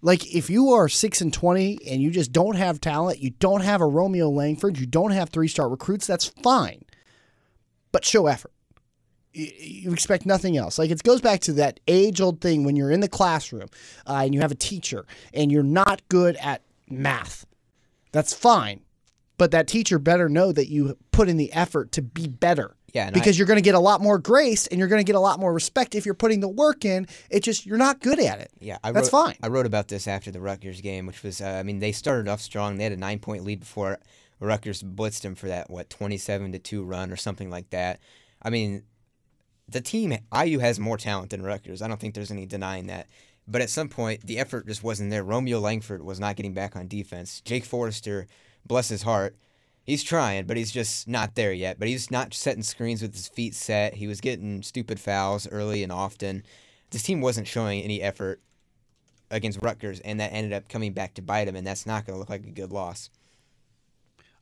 [0.00, 3.62] Like if you are six and twenty and you just don't have talent, you don't
[3.62, 6.84] have a Romeo Langford, you don't have three star recruits, that's fine.
[7.90, 8.52] But show effort.
[9.32, 10.78] You expect nothing else.
[10.78, 13.68] Like it goes back to that age old thing when you're in the classroom
[14.06, 17.46] uh, and you have a teacher and you're not good at math.
[18.12, 18.80] That's fine.
[19.38, 22.74] But that teacher better know that you put in the effort to be better.
[22.94, 25.14] Yeah, because you're going to get a lot more grace and you're going to get
[25.14, 27.06] a lot more respect if you're putting the work in.
[27.30, 28.50] It's just you're not good at it.
[28.60, 29.36] Yeah, I That's wrote, fine.
[29.42, 32.28] I wrote about this after the Rutgers game, which was, uh, I mean, they started
[32.28, 32.78] off strong.
[32.78, 33.98] They had a nine point lead before
[34.40, 38.00] Rutgers blitzed them for that, what, 27 to 2 run or something like that.
[38.40, 38.84] I mean,
[39.68, 41.82] the team, IU has more talent than Rutgers.
[41.82, 43.08] I don't think there's any denying that.
[43.46, 45.24] But at some point, the effort just wasn't there.
[45.24, 47.40] Romeo Langford was not getting back on defense.
[47.44, 48.26] Jake Forrester,
[48.68, 49.36] bless his heart,
[49.82, 51.78] he's trying, but he's just not there yet.
[51.78, 53.94] But he's not setting screens with his feet set.
[53.94, 56.44] He was getting stupid fouls early and often.
[56.90, 58.40] This team wasn't showing any effort
[59.30, 62.14] against Rutgers, and that ended up coming back to bite him, and that's not going
[62.14, 63.10] to look like a good loss.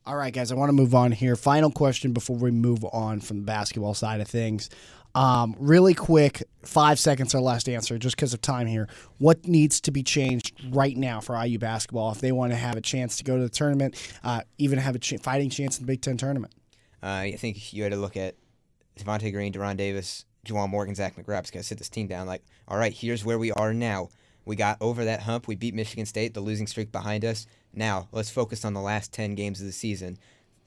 [0.04, 1.34] All right, guys, I want to move on here.
[1.34, 4.70] Final question before we move on from the basketball side of things.
[5.16, 8.86] Um, really quick, five seconds or less to answer, just because of time here.
[9.16, 12.76] What needs to be changed right now for IU basketball if they want to have
[12.76, 15.86] a chance to go to the tournament, uh, even have a ch- fighting chance in
[15.86, 16.52] the Big Ten tournament?
[17.02, 18.34] Uh, I think you had to look at
[18.98, 21.50] Devonte Green, De'Ron Davis, Juwan Morgan, Zach McGrath.
[21.50, 22.26] Got to sit this team down.
[22.26, 24.10] Like, all right, here's where we are now.
[24.44, 25.48] We got over that hump.
[25.48, 27.46] We beat Michigan State, the losing streak behind us.
[27.72, 30.18] Now let's focus on the last ten games of the season.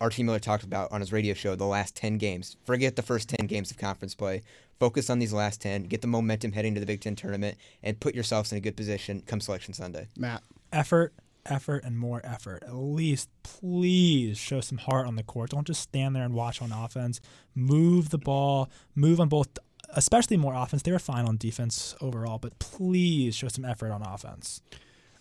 [0.02, 2.56] Archie Miller talked about on his radio show the last 10 games.
[2.66, 4.42] Forget the first 10 games of conference play.
[4.80, 8.00] Focus on these last 10, get the momentum heading to the Big Ten tournament, and
[8.00, 10.08] put yourselves in a good position come Selection Sunday.
[10.18, 10.42] Matt.
[10.72, 11.14] effort,
[11.46, 12.64] effort, and more effort.
[12.66, 15.50] At least, please show some heart on the court.
[15.50, 17.20] Don't just stand there and watch on offense.
[17.54, 19.50] Move the ball, move on both,
[19.90, 20.82] especially more offense.
[20.82, 24.62] They were fine on defense overall, but please show some effort on offense.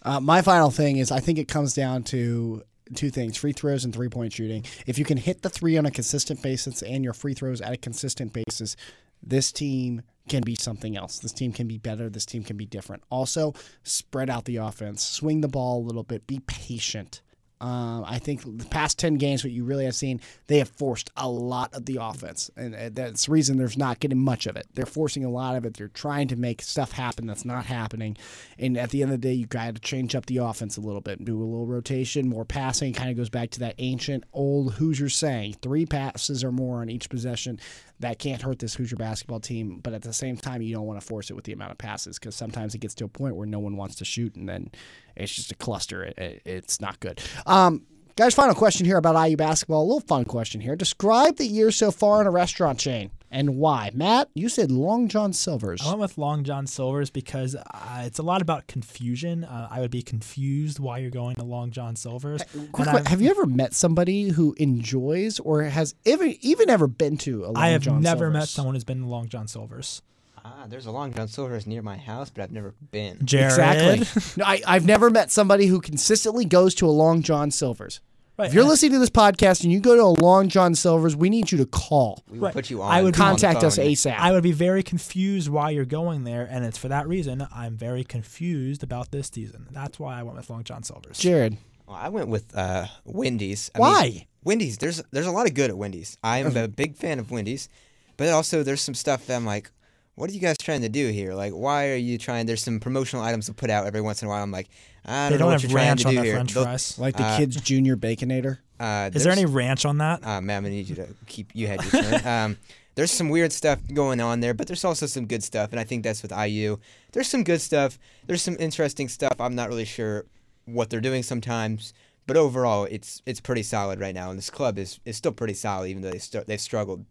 [0.03, 2.63] Uh, my final thing is I think it comes down to
[2.95, 4.65] two things free throws and three point shooting.
[4.87, 7.73] If you can hit the three on a consistent basis and your free throws at
[7.73, 8.77] a consistent basis,
[9.23, 11.19] this team can be something else.
[11.19, 12.09] This team can be better.
[12.09, 13.03] This team can be different.
[13.11, 17.23] Also, spread out the offense, swing the ball a little bit, be patient.
[17.61, 21.11] Um, I think the past 10 games, what you really have seen, they have forced
[21.17, 22.51] a lot of the offense.
[22.57, 24.67] And uh, that's the reason there's not getting much of it.
[24.75, 25.77] They're forcing a lot of it.
[25.77, 28.17] They're trying to make stuff happen that's not happening.
[28.59, 30.81] And at the end of the day, you got to change up the offense a
[30.81, 32.93] little bit, do a little rotation, more passing.
[32.93, 36.89] Kind of goes back to that ancient old Hoosier saying three passes or more on
[36.89, 37.59] each possession.
[38.01, 39.81] That can't hurt this Hoosier basketball team.
[39.83, 41.79] But at the same time, you don't want to force it with the amount of
[41.79, 44.49] passes because sometimes it gets to a point where no one wants to shoot and
[44.49, 44.71] then
[45.17, 46.05] it's just a cluster.
[46.05, 47.21] It, it, it's not good.
[47.47, 49.83] Um, guys, final question here about IU basketball.
[49.83, 50.77] A little fun question here.
[50.77, 53.91] Describe the year so far in a restaurant chain and why.
[53.95, 55.83] Matt, you said Long John Silver's.
[55.83, 59.45] I went with Long John Silver's because uh, it's a lot about confusion.
[59.45, 62.43] Uh, I would be confused why you're going to Long John Silver's.
[62.73, 66.87] Quick And que- have you ever met somebody who enjoys or has even even ever
[66.87, 67.63] been to a Long John Silvers?
[67.65, 70.03] I have John never met someone who's been to Long John Silver's.
[70.45, 73.19] Ah, there's a Long John Silver's near my house, but I've never been.
[73.25, 73.51] Jared.
[73.51, 74.33] Exactly.
[74.39, 78.01] no, I, I've never met somebody who consistently goes to a Long John Silver's.
[78.39, 81.17] Right, If you're listening to this podcast and you go to a Long John Silver's,
[81.17, 82.23] we need you to call.
[82.31, 82.55] We will Right.
[82.55, 82.93] put you on.
[82.93, 83.87] I would on the Contact us phone.
[83.87, 84.15] ASAP.
[84.17, 87.77] I would be very confused why you're going there, and it's for that reason I'm
[87.77, 89.67] very confused about this season.
[89.73, 91.19] That's why I went with Long John Silver's.
[91.19, 91.57] Jared,
[91.89, 93.73] Well, I went with uh, Wendy's.
[93.75, 94.03] I Why?
[94.05, 94.79] Mean, Wendy's.
[94.79, 96.17] There's there's a lot of good at Wendy's.
[96.23, 97.69] I'm a big fan of Wendy's,
[98.17, 99.73] but also there's some stuff that I'm like,
[100.19, 101.35] what are you guys trying to do here?
[101.35, 102.47] Like, why are you trying?
[102.47, 104.43] There's some promotional items to put out every once in a while.
[104.43, 104.69] I'm like,
[105.05, 106.35] I don't They know don't what have you're trying ranch to on do their here.
[106.35, 106.99] French They'll- fries.
[106.99, 108.59] like the Uh, kids' junior baconator.
[108.81, 110.25] Uh, Is there there's- any ranch on that?
[110.25, 111.51] Uh, ma'am, I need you to keep.
[111.53, 112.27] You had your turn.
[112.53, 112.57] um,
[112.95, 115.85] there's some weird stuff going on there, but there's also some good stuff, and I
[115.85, 116.79] think that's with IU.
[117.11, 117.99] There's some good stuff.
[118.29, 119.41] There's some interesting stuff.
[119.41, 120.27] I'm not really sure
[120.65, 121.93] what they're doing sometimes,
[122.29, 125.55] but overall, it's it's pretty solid right now, and this club is, is still pretty
[125.55, 127.05] solid, even though they st- they've struggled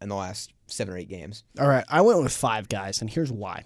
[0.00, 1.44] in the last seven or eight games.
[1.58, 3.64] All right, I went with Five Guys, and here's why.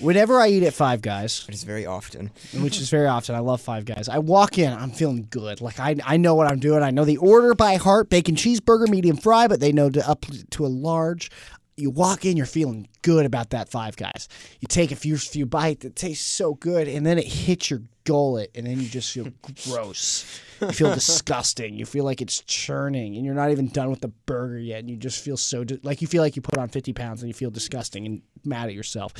[0.00, 2.30] Whenever I eat at Five Guys, But it's very often.
[2.60, 3.34] which is very often.
[3.34, 4.08] I love Five Guys.
[4.08, 5.60] I walk in, I'm feeling good.
[5.62, 6.82] Like I, I know what I'm doing.
[6.82, 10.26] I know the order by heart: bacon cheeseburger, medium fry, but they know to up
[10.50, 11.30] to a large.
[11.76, 14.28] you walk in, you're feeling good about that Five Guys.
[14.60, 17.80] You take a few few bites, it tastes so good, and then it hits your
[18.08, 19.28] gullet, and then you just feel
[19.68, 20.40] gross.
[20.60, 21.76] You feel disgusting.
[21.76, 24.90] You feel like it's churning, and you're not even done with the burger yet, and
[24.90, 27.28] you just feel so di- like you feel like you put on 50 pounds, and
[27.28, 29.12] you feel disgusting and mad at yourself.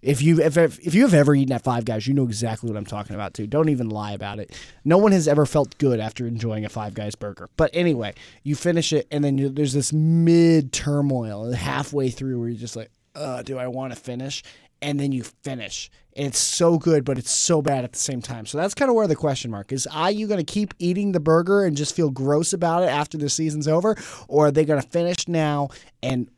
[0.00, 2.78] If you if if you have ever eaten at Five Guys, you know exactly what
[2.78, 3.46] I'm talking about too.
[3.46, 4.58] Don't even lie about it.
[4.84, 7.48] No one has ever felt good after enjoying a Five Guys burger.
[7.56, 12.48] But anyway, you finish it, and then you, there's this mid turmoil halfway through where
[12.48, 14.42] you're just like, uh, do I want to finish?
[14.80, 15.90] And then you finish.
[16.16, 18.46] And it's so good, but it's so bad at the same time.
[18.46, 19.86] So that's kind of where the question mark is.
[19.88, 23.18] Are you going to keep eating the burger and just feel gross about it after
[23.18, 23.96] the season's over?
[24.26, 25.68] Or are they going to finish now
[26.02, 26.30] and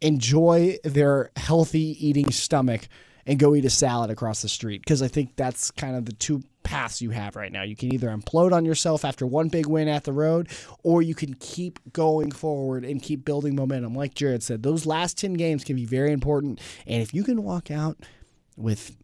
[0.00, 2.88] enjoy their healthy eating stomach
[3.24, 4.82] and go eat a salad across the street?
[4.82, 7.62] Because I think that's kind of the two paths you have right now.
[7.62, 10.48] You can either implode on yourself after one big win at the road,
[10.82, 13.94] or you can keep going forward and keep building momentum.
[13.94, 16.60] Like Jared said, those last 10 games can be very important.
[16.84, 17.96] And if you can walk out
[18.56, 18.96] with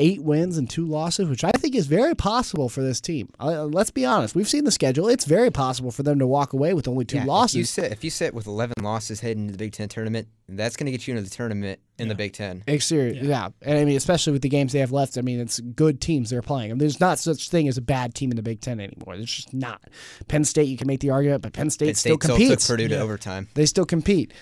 [0.00, 3.28] eight wins and two losses, which I think is very possible for this team.
[3.38, 4.34] Uh, let's be honest.
[4.34, 5.08] We've seen the schedule.
[5.08, 7.54] It's very possible for them to walk away with only two Yeah, losses.
[7.54, 10.26] If you sit if you sit with 11 losses heading into the Big Ten tournament,
[10.48, 12.64] that's going to get you into the tournament in the Big Ten.
[12.66, 13.50] It's serious, yeah.
[13.62, 16.30] And I mean, especially with the games they have left, I mean, it's good teams
[16.30, 16.70] they're playing.
[16.70, 19.16] I mean, there's not such thing as a bad team in the Big Ten anymore.
[19.16, 19.82] There's just not.
[20.28, 22.66] Penn State, you can make the argument, but Penn State, Penn still State still competes.
[22.66, 23.02] took Purdue to Yeah.
[23.02, 23.48] overtime.
[23.54, 24.32] They still compete.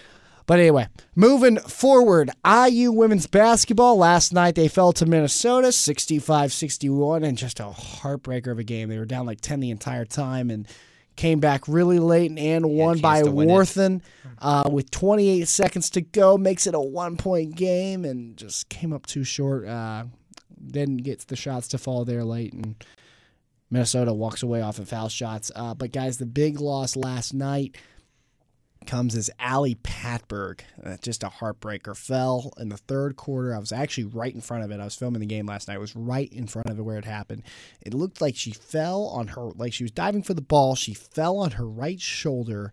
[0.49, 3.99] But anyway, moving forward, IU women's basketball.
[3.99, 8.89] Last night they fell to Minnesota 65 61 and just a heartbreaker of a game.
[8.89, 10.67] They were down like 10 the entire time and
[11.17, 13.23] came back really late and, won by.
[13.25, 14.01] Worthen
[14.39, 16.39] uh, with 28 seconds to go.
[16.39, 19.69] Makes it a one point game and just came up too short.
[19.69, 20.05] Uh,
[20.67, 22.83] didn't get the shots to fall there late and
[23.71, 25.53] Minnesota walks away off of foul shots.
[25.55, 27.77] Uh, but guys, the big loss last night
[28.89, 30.61] comes as Ali Patberg.
[30.83, 31.97] Uh, just a heartbreaker.
[31.97, 33.55] Fell in the third quarter.
[33.55, 34.81] I was actually right in front of it.
[34.81, 35.75] I was filming the game last night.
[35.75, 37.43] I was right in front of it where it happened.
[37.83, 40.75] It looked like she fell on her, like she was diving for the ball.
[40.75, 42.73] She fell on her right shoulder,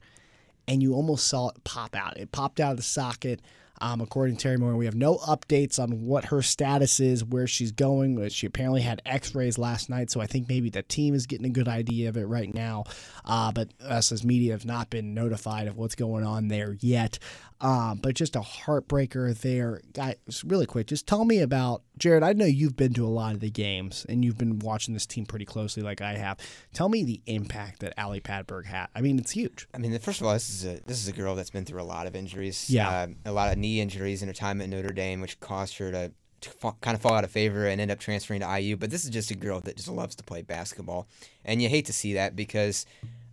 [0.67, 2.17] and you almost saw it pop out.
[2.17, 3.41] It popped out of the socket.
[3.81, 7.47] Um, according to Teri Moren, we have no updates on what her status is, where
[7.47, 8.21] she's going.
[8.21, 11.45] Uh, She apparently had X-rays last night, so I think maybe the team is getting
[11.45, 12.85] a good idea of it right now.
[13.25, 17.19] Uh, but us as media have not been notified of what's going on there yet.
[17.62, 20.15] Um, but just a heartbreaker there, guys.
[20.46, 22.22] Really quick, just tell me about Jared.
[22.22, 25.06] I know you've been to a lot of the games and you've been watching this
[25.06, 26.38] team pretty closely, like I have.
[26.74, 28.88] Tell me the impact that Ali Patberg had.
[28.94, 29.68] I mean, it's huge.
[29.74, 31.82] I mean, first of all, this is a this is a girl that's been through
[31.82, 32.70] a lot of injuries.
[32.70, 32.89] Yeah.
[32.89, 35.91] uh, a lot of knee injuries in her time at Notre Dame, which caused her
[35.91, 36.12] to,
[36.82, 38.76] kind of fall out of favor and end up transferring to IU.
[38.76, 41.08] But this is just a girl that just loves to play basketball,
[41.46, 42.86] and you hate to see that because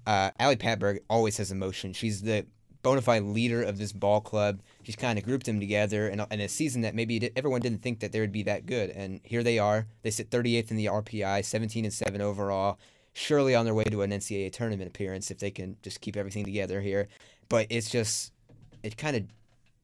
[0.07, 1.93] uh, Ali Patberg always has emotion.
[1.93, 2.47] She's the
[2.83, 4.61] bona fide leader of this ball club.
[4.83, 7.61] She's kind of grouped them together in a, in a season that maybe di- everyone
[7.61, 9.87] didn't think that they would be that good, and here they are.
[10.03, 12.79] They sit 38th in the RPI, 17 and seven overall.
[13.15, 16.45] Surely on their way to an NCAA tournament appearance if they can just keep everything
[16.45, 17.09] together here.
[17.49, 18.33] But it's just
[18.83, 19.25] it kind of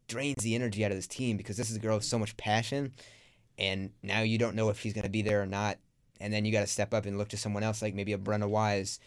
[0.08, 2.36] drains the energy out of this team because this is a girl with so much
[2.36, 2.92] passion,
[3.58, 5.78] and now you don't know if she's going to be there or not.
[6.20, 8.18] And then you got to step up and look to someone else, like maybe a
[8.18, 8.98] Brenna Wise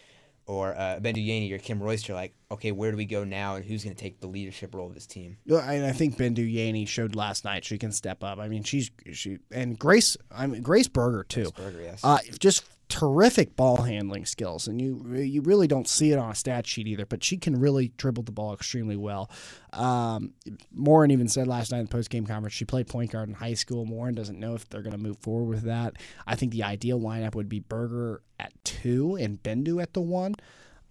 [0.46, 2.14] or uh, Bendu Yeaney or Kym Royster.
[2.14, 4.88] Like, okay, where do we go now, and who's going to take the leadership role
[4.88, 5.38] of this team?
[5.48, 8.40] Well, I, I think Bendu Yeaney showed last night she can step up.
[8.40, 10.18] I mean, she's she and Grace.
[10.32, 11.52] I mean, Grace Berger too.
[11.52, 12.02] Grace Berger, yes.
[12.04, 16.36] Uh, just terrific ball handling skills, and you you really don't see it on a
[16.36, 17.06] stat sheet either.
[17.06, 19.32] But she can really dribble the ball extremely well.
[19.72, 20.34] Um,
[20.74, 23.36] Moren even said last night in the post game conference she played point guard in
[23.36, 23.86] high school.
[23.86, 25.96] Moren doesn't know if they're going to move forward with that.
[26.28, 30.36] I think the ideal lineup would be Berger at two and Bendu at the one.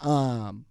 [0.00, 0.64] Um,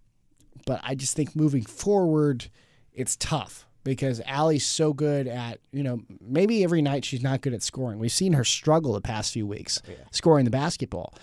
[0.66, 2.50] but I just think moving forward,
[2.92, 7.54] it's tough because Ali's so good at, you know, maybe every night she's not good
[7.54, 8.00] at scoring.
[8.00, 11.14] We've seen her struggle the past few weeks scoring the basketball.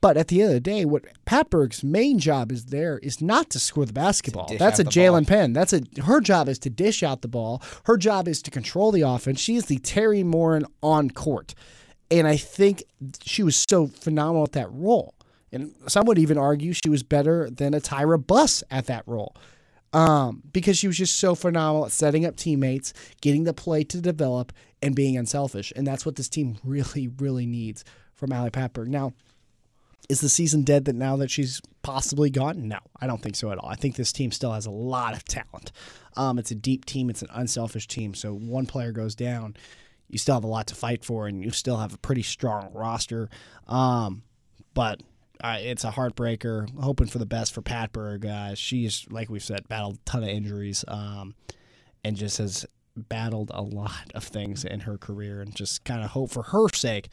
[0.00, 3.50] But at the end of the day, what Patberg's main job is there is not
[3.50, 4.52] to score the basketball.
[4.58, 4.84] That's a.
[4.84, 5.52] Jaelynn Penn.
[5.52, 7.62] That's a her job is to dish out the ball.
[7.84, 9.38] Her job is to control the offense.
[9.38, 11.54] She is the Teri Moren on court.
[12.10, 12.82] And I think
[13.22, 15.14] she was so phenomenal at that role.
[15.52, 19.36] And some would even argue she was better than a Tyra Buss at that role.
[19.92, 24.00] Um, because she was just so phenomenal at setting up teammates, getting the play to
[24.00, 25.72] develop, and being unselfish.
[25.76, 27.84] And that's what this team really, really needs
[28.14, 28.88] from Ali Patberg.
[28.88, 29.12] Now,
[30.08, 32.68] is the season dead that now that she's possibly gone?
[32.68, 33.68] No, I don't think so at all.
[33.68, 35.72] I think this team still has a lot of talent.
[36.16, 38.14] Um, it's a deep team, it's an unselfish team.
[38.14, 39.56] So one player goes down,
[40.08, 42.70] you still have a lot to fight for, and you still have a pretty strong
[42.74, 43.30] roster.
[43.66, 44.22] Um,
[44.74, 45.00] but
[45.42, 46.68] it's a heartbreaker.
[46.78, 48.24] Hoping for the best for Patberg.
[48.24, 51.34] Uh, she's like we've said, battled a ton of injuries, um,
[52.04, 52.66] and just has
[52.96, 56.68] battled a lot of things in her career and just kind of hope for her
[56.68, 57.08] sake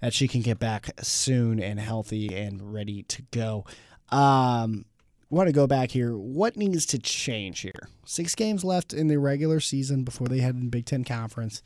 [0.00, 3.64] that she can get back soon and healthy and ready to go.
[4.10, 4.84] Um,
[5.30, 6.16] want to go back here.
[6.16, 7.88] What needs to change here?
[8.04, 11.62] Six games left in the regular season before they head in Big Ten Conference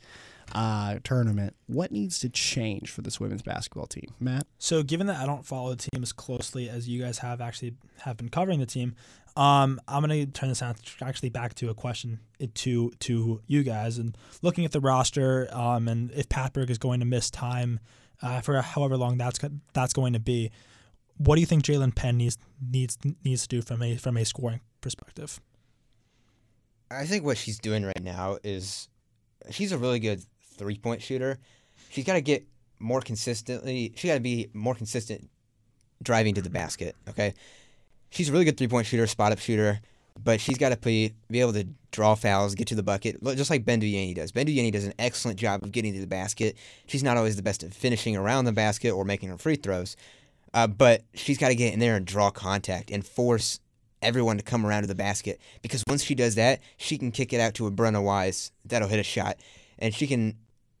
[0.53, 1.55] uh, tournament.
[1.67, 4.47] What needs to change for this women's basketball team, Matt?
[4.57, 7.75] So, given that I don't follow the team as closely as you guys have actually
[8.01, 8.95] have been covering the team,
[9.35, 10.61] um, I'm gonna turn this
[11.01, 12.19] actually back to a question
[12.55, 16.99] to to you guys and looking at the roster um, and if Patberg is going
[16.99, 17.79] to miss time
[18.21, 19.39] uh, for however long that's
[19.73, 20.51] that's going to be.
[21.17, 24.25] What do you think Jaelynn Penn needs needs needs to do from a from a
[24.25, 25.39] scoring perspective?
[26.91, 28.87] I think what she's doing right now is
[29.51, 30.23] she's a really good
[30.59, 31.39] three point shooter.
[31.89, 32.45] She's got to get
[32.77, 33.93] more consistently.
[33.95, 35.29] She got to be more consistent
[36.03, 36.95] driving to the basket.
[37.09, 37.33] Okay,
[38.09, 39.79] she's a really good three point shooter, spot up shooter,
[40.23, 43.49] but she's got to be be able to draw fouls, get to the bucket, just
[43.49, 44.31] like Bendu Yeaney does.
[44.31, 46.57] Bendu Yeaney does an excellent job of getting to the basket.
[46.85, 49.95] She's not always the best at finishing around the basket or making her free throws,
[50.53, 53.59] uh, but she's got to get in there and draw contact and force
[54.01, 57.33] everyone to come around to the basket because once she does that, she can kick
[57.33, 59.37] it out to a Brenna Wise that'll hit a shot,
[59.77, 60.35] and she can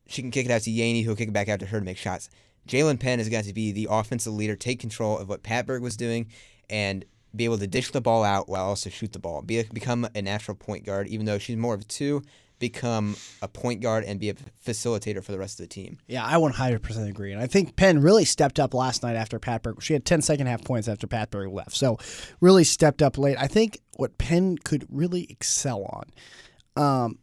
[0.09, 1.85] she can kick it out to Yeaney who'll kick it back out to her to
[1.85, 2.29] make shots.
[2.67, 5.97] Jaelynn Penn has got to be the offensive leader, take control of what Patberg was
[5.97, 6.27] doing,
[6.69, 7.05] and
[7.35, 9.41] be able to dish the ball out while also shoot the ball.
[9.41, 12.21] Be become a natural point guard, even though she's more of a two.
[12.57, 15.97] Become a point guard and be a facilitator for the rest of the team.
[16.07, 17.31] Yeah, I 100% agree.
[17.31, 19.81] And I think Penn really stepped up last night after Patberg.
[19.81, 21.73] She had 10 second half points after Patberg left.
[21.77, 21.97] So
[22.41, 23.37] really stepped up late.
[23.39, 27.19] I think what Penn could really excel on, um,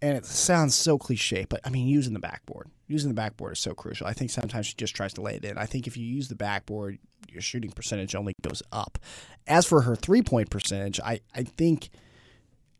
[0.00, 2.68] and it sounds so cliche, but I mean, using the backboard.
[2.86, 4.06] Using the backboard is so crucial.
[4.06, 5.58] I think sometimes she just tries to lay it in.
[5.58, 8.98] I think if you use the backboard, your shooting percentage only goes up.
[9.46, 11.90] As for her three point percentage, I, I think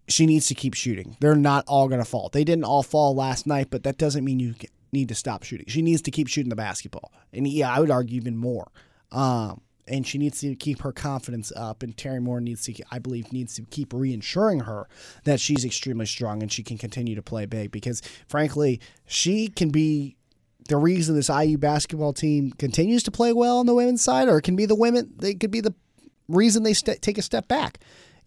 [0.08, 1.16] she needs to keep shooting.
[1.20, 2.30] They're not all going to fall.
[2.32, 4.54] They didn't all fall last night, but that doesn't mean you
[4.92, 5.66] need to stop shooting.
[5.68, 7.12] She needs to keep shooting the basketball.
[7.32, 8.70] And yeah, I would argue even more.
[9.12, 11.82] Um, and she needs to keep her confidence up.
[11.82, 14.89] And Teri Moren needs to, I believe, needs to keep reassuring her
[15.24, 19.70] that she's extremely strong and she can continue to play big because, frankly, she can
[19.70, 20.16] be
[20.68, 24.39] the reason this IU basketball team continues to play well on the women's side, or
[24.39, 25.12] it can be the women.
[25.18, 25.74] They could be the
[26.28, 27.78] reason they st- take a step back.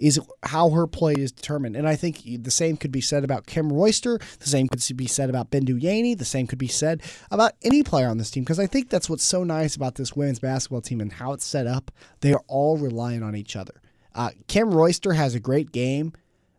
[0.02, 3.46] Is how her play is determined, and I think the same could be said about
[3.46, 4.20] Kym Royster.
[4.40, 6.18] The same could be said about Bendu Yeaney.
[6.18, 9.10] The same could be said about any player on this team because I think that's
[9.10, 11.92] what's so nice about this women's basketball team and how it's set up.
[12.22, 13.80] They are all relying on each other.
[14.16, 16.14] Uh, Kym Royster has a great game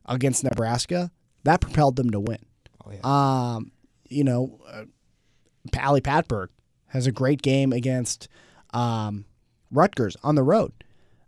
[0.07, 1.11] against Nebraska
[1.45, 2.39] that propelled them to win.
[2.85, 3.01] Oh, yeah.
[3.55, 3.73] um,
[4.09, 4.85] you know, uh,
[5.81, 6.49] Ali Patberg
[6.89, 8.29] has a great game against
[8.73, 9.25] um,
[9.71, 10.73] Rutgers on the road.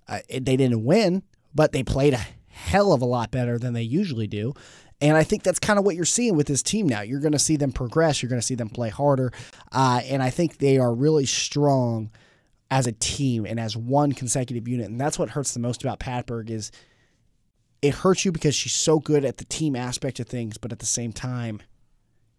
[0.07, 1.23] Uh, they didn't win,
[1.55, 4.55] but they played a hell of a lot better than they usually do.
[5.01, 7.03] And I think that's kind of what you're seeing with this team now.
[7.03, 8.23] You're going to see them progress.
[8.23, 9.33] You're going to see them play harder.
[9.73, 12.11] Uh, and I think they are really strong
[12.71, 14.87] as a team and as one consecutive unit.
[14.87, 16.71] And that's what hurts the most about Patberg is
[17.83, 20.79] it hurts you because she's so good at the team aspect of things, but at
[20.79, 21.61] the same time–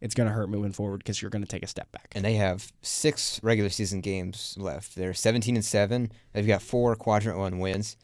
[0.02, 2.12] it's going to hurt moving forward because you're going to take a step back.
[2.16, 4.96] And they have six regular season games left.
[4.96, 6.12] They're 17 and seven.
[6.34, 7.98] They've got four quadrant one wins,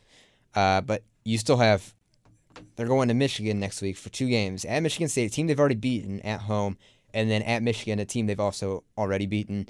[0.55, 1.93] uh, but you still have.
[2.75, 5.59] They're going to Michigan next week for two games at Michigan State, a team they've
[5.59, 6.77] already beaten at home,
[7.13, 9.67] and then at Michigan, a team they've also already beaten.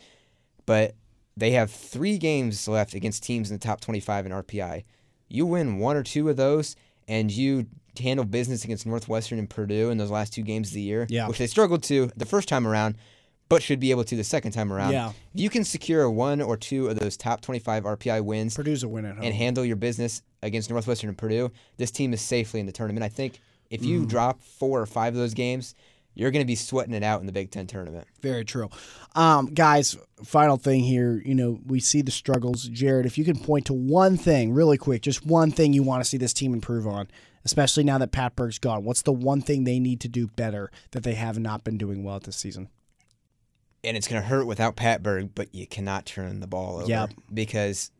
[0.65, 0.95] But
[1.37, 4.83] they have three games left against teams in the top 25 in RPI.
[5.27, 6.75] You win one or two of those,
[7.07, 7.67] and you
[7.99, 11.27] handle business against Northwestern and Purdue in those last two games of the year, yeah.
[11.27, 12.95] which they struggled to the first time around,
[13.51, 14.93] but should be able to the second time around.
[14.93, 15.09] Yeah.
[15.33, 18.87] If you can secure one or two of those top 25 RPI wins Purdue's a
[18.87, 19.25] win at home.
[19.25, 23.03] and handle your business against Northwestern and Purdue, this team is safely in the tournament.
[23.03, 24.07] I think if you mm.
[24.07, 25.75] drop four or five of those games,
[26.13, 28.07] you're going to be sweating it out in the Big Ten tournament.
[28.21, 28.69] Very true.
[29.15, 31.21] Um, guys, final thing here.
[31.25, 32.63] You know, we see the struggles.
[32.69, 36.01] Jared, if you can point to one thing really quick, just one thing you want
[36.01, 37.09] to see this team improve on,
[37.43, 38.85] especially now that Patberg's gone?
[38.85, 42.03] What's the one thing they need to do better that they have not been doing
[42.03, 42.69] well this season?
[43.83, 46.87] And it's going to hurt without Patberg, but you cannot turn the ball over.
[46.87, 47.13] Yep.
[47.33, 47.91] Because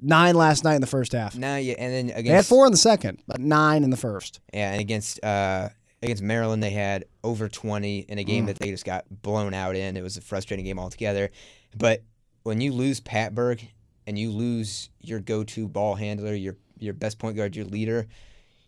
[0.00, 1.36] nine last night in the first half.
[1.36, 3.96] Now yeah, and then against they had four in the second, but nine in the
[3.96, 4.40] first.
[4.52, 5.70] Yeah, and against uh,
[6.02, 8.48] against Maryland they had over twenty in a game mm.
[8.48, 9.96] that they just got blown out in.
[9.96, 11.30] It was a frustrating game altogether.
[11.76, 12.02] But
[12.42, 13.66] when you lose Patberg
[14.06, 18.06] and you lose your go-to ball handler, your your best point guard, your leader,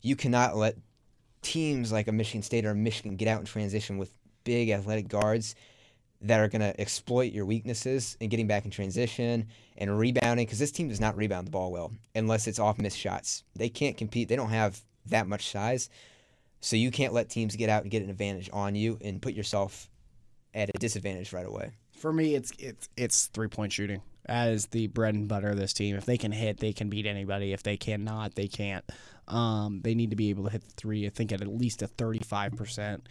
[0.03, 0.77] you cannot let
[1.43, 4.13] teams like a Michigan State or a Michigan get out in transition with
[4.45, 5.55] big athletic guards
[6.21, 9.47] that are going to exploit your weaknesses and getting back in transition
[9.77, 12.99] and rebounding because this team does not rebound the ball well unless it's off missed
[12.99, 13.45] shots.
[13.55, 14.29] They can't compete.
[14.29, 15.89] They don't have that much size.
[16.61, 19.35] So you can't let teams get out and get an advantage on you and put
[19.35, 19.89] yourself
[20.55, 21.71] at a disadvantage right away.
[21.93, 25.73] For me, it's it's it's three point shooting as the bread and butter of this
[25.73, 25.97] team.
[25.97, 27.53] If they can hit, they can beat anybody.
[27.53, 28.85] If they cannot, they can't.
[29.27, 31.07] Um, they need to be able to hit the three.
[31.07, 33.09] I think at at least a thirty five percent,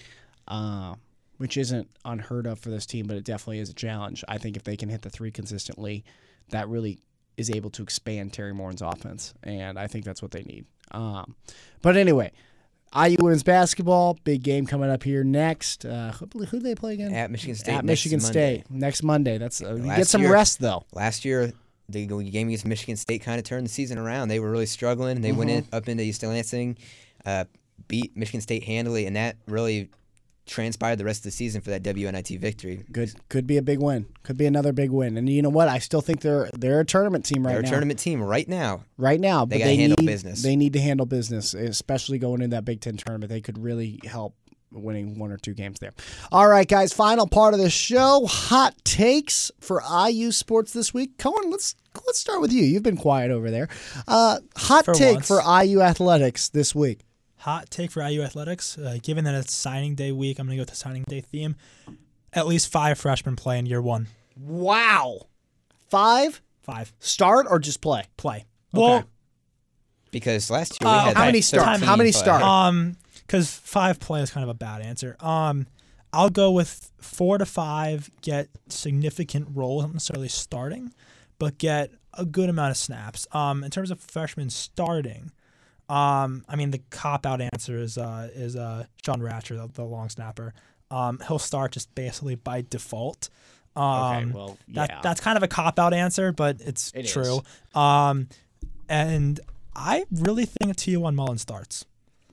[0.48, 0.96] uh,
[1.38, 4.24] which isn't unheard of for this team, but it definitely is a challenge.
[4.28, 6.04] I think if they can hit the three consistently,
[6.50, 7.00] that really
[7.38, 10.66] is able to expand Teri Moren's offense, and I think that's what they need.
[10.92, 11.36] Um,
[11.82, 12.32] but anyway,
[12.96, 15.86] IU women's basketball, big game coming up here next.
[15.86, 17.14] Uh, who, who do they play again?
[17.14, 17.74] At Michigan State.
[17.74, 18.56] At next Michigan Monday.
[18.62, 19.38] State next Monday.
[19.38, 20.86] That's uh, you get some year- rest though.
[20.94, 21.52] Last year,
[21.90, 24.30] the game against Michigan State kind of turned the season around.
[24.30, 25.22] They were really struggling.
[25.22, 25.76] They went in, Mm-hmm.
[25.76, 26.78] up into East Lansing,
[27.26, 27.46] uh,
[27.88, 29.90] beat Michigan State handily, and that really
[30.48, 32.84] transpired the rest of the season for that WNIT victory.
[32.92, 34.08] Good, could be a big win.
[34.24, 35.18] Could be another big win.
[35.18, 35.68] And you know what?
[35.68, 37.68] I still think they're they're a tournament team right They're now.
[37.68, 38.84] a tournament team right now.
[38.98, 40.42] right now, They but gotta they handle need business.
[40.44, 43.30] they need to handle business, especially going in that Big Ten tournament.
[43.30, 44.36] They could really help
[44.72, 45.94] winning one or two games there.
[46.32, 46.92] All right, guys.
[46.94, 51.18] Final part of the show: hot takes for IU sports this week.
[51.18, 51.76] Cohen, let's
[52.06, 52.64] let's start with you.
[52.64, 53.70] You've been quiet over there.
[54.08, 55.28] Uh, hot For take once.
[55.28, 57.00] for IU athletics this week.
[57.48, 58.78] Hot take for IU athletics.
[58.78, 61.22] Uh, given that it's signing day week, I'm going to go with the signing day
[61.22, 61.56] theme.
[62.34, 64.08] At least five freshmen play in year one.
[64.38, 65.28] Wow,
[65.90, 68.04] five Five start or just play?
[68.18, 68.44] play.
[68.74, 69.06] Well,
[70.12, 71.66] Because last year we Uh, had how like many start?
[71.66, 72.20] 13 How many play.
[72.20, 72.44] start?
[72.44, 75.16] Um, because five play is kind of a bad answer.
[75.22, 75.68] Um,
[76.12, 78.12] I'll go with four to five.
[78.22, 80.94] Get significant roles, not necessarily starting,
[81.40, 83.26] but get a good amount of snaps.
[83.32, 85.32] Um, in terms of freshmen starting,
[85.90, 89.84] um, I mean the cop out answer is uh is uh Sean Wracher, the, the
[89.84, 90.54] long snapper.
[90.90, 93.30] Um, he'll start just basically by default.
[93.76, 97.42] Um, well, that that's kind of a cop out answer, but it's It true.
[97.76, 98.28] Um,
[98.90, 99.40] and
[99.76, 101.86] I really think Tiawan Mullen starts.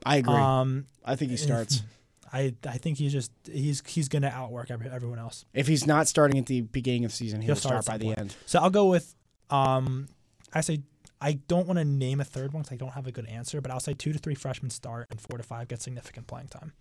[0.05, 0.33] I agree.
[0.33, 1.83] Um, I think he starts.
[2.33, 5.45] I I think he's just he's he's gonna outwork every, everyone else.
[5.53, 7.97] If he's not starting at the beginning of the season, he'll, He'll start start, by
[7.99, 8.19] the point.
[8.19, 8.35] end.
[8.45, 9.15] So I'll go with
[9.49, 10.07] um
[10.53, 10.81] I say
[11.25, 13.59] I don't want to name a third one because I don't have a good answer,
[13.59, 16.49] but I'll say two to three freshmen start and four to five get significant playing
[16.49, 16.73] time.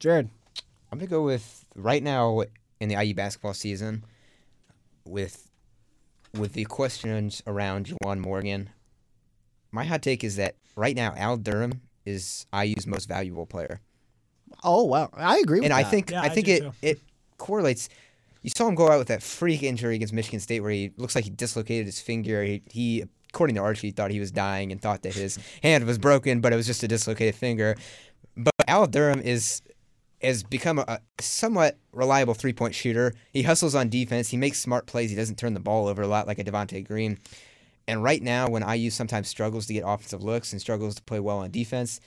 [0.00, 0.28] Jared,
[0.90, 2.42] I'm gonna go with right now
[2.80, 4.04] in the IU basketball season,
[5.04, 5.48] with
[6.36, 8.70] with the questions around Juwan Morgan.
[9.70, 13.80] My hot take is that right now Al Durham is IU's most valuable player,
[14.64, 15.74] oh wow, I agree with that.
[15.74, 15.90] and I that.
[15.90, 16.72] think Yeah, I I think do it too.
[16.82, 17.00] it
[17.38, 17.88] correlates.
[18.42, 21.14] You saw him go out with that freak injury against Michigan State, where he looks
[21.14, 22.42] like he dislocated his finger.
[22.42, 25.98] He, he according to Archie, thought he was dying and thought that his hand was
[25.98, 27.76] broken, but it was just a dislocated finger.
[28.36, 29.62] But Al Durham is
[30.22, 33.14] has become a, somewhat reliable three point shooter.
[33.32, 34.28] He hustles on defense.
[34.28, 35.10] He makes smart plays.
[35.10, 37.18] He doesn't turn the ball over a lot like a Devonte Green.
[37.88, 41.18] And right now, when IU sometimes struggles to get offensive looks and struggles to play
[41.18, 42.00] well on defense,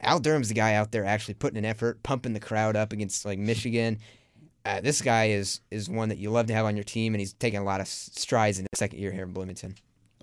[0.00, 3.24] Al Durham's the guy out there actually putting an effort, pumping the crowd up against
[3.24, 3.98] like Michigan.
[4.64, 7.20] Uh, this guy is is one that you love to have on your team, and
[7.20, 9.74] he's taking a lot of strides in his second year here in Bloomington.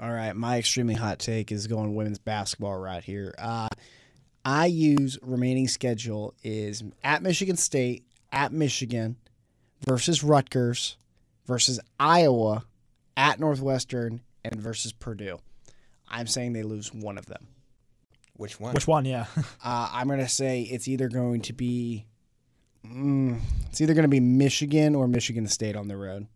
[0.02, 3.34] All right, my extremely hot take is going women's basketball right here.
[3.38, 3.70] Uh,
[4.46, 9.16] IU's remaining schedule is at Michigan State, at Michigan,
[9.88, 10.98] versus Rutgers,
[11.46, 12.66] versus Iowa,
[13.16, 15.39] at Northwestern, and versus Purdue.
[16.10, 17.48] I'm saying they lose one of them.
[18.34, 18.74] Which one?
[18.74, 19.06] Which one?
[19.06, 19.26] Yeah.
[19.64, 22.06] Uh, I'm going to say it's either going to be,
[22.86, 23.39] mm,
[23.70, 26.28] it's either going to be Michigan or Michigan State on the road.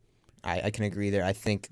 [0.43, 1.23] I, I can agree there.
[1.23, 1.69] I think,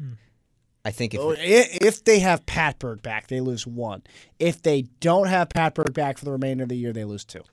[0.88, 4.04] I think if Oh, If they have Patberg back, they lose one.
[4.40, 7.44] If they don't have Patberg back for the remainder of the year, they lose two.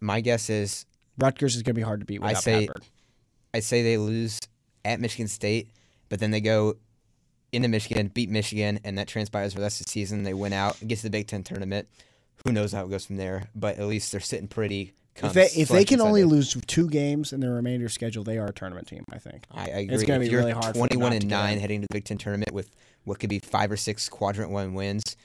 [0.00, 0.84] my guess is
[1.16, 2.82] Rutgers is going to be hard to beat I say- Patberg.
[3.54, 4.40] I say they lose
[4.84, 5.70] at Michigan State,
[6.08, 6.74] but then they go
[7.52, 10.24] into Michigan, beat Michigan, and that transpires for the rest of the season.
[10.24, 11.86] They win out, get to the Big Ten tournament.
[12.44, 13.48] Who knows how it goes from there?
[13.54, 14.92] But at least they're sitting pretty.
[15.16, 18.46] If they if they can only lose two games in their remainder schedule, they are
[18.46, 19.04] a tournament team.
[19.12, 19.44] I think.
[19.52, 19.94] I, I agree.
[19.94, 21.60] It's gonna be you're really hard 21 and nine in.
[21.60, 22.70] heading to the Big Ten tournament with
[23.04, 25.16] what could be five or six quadrant one wins,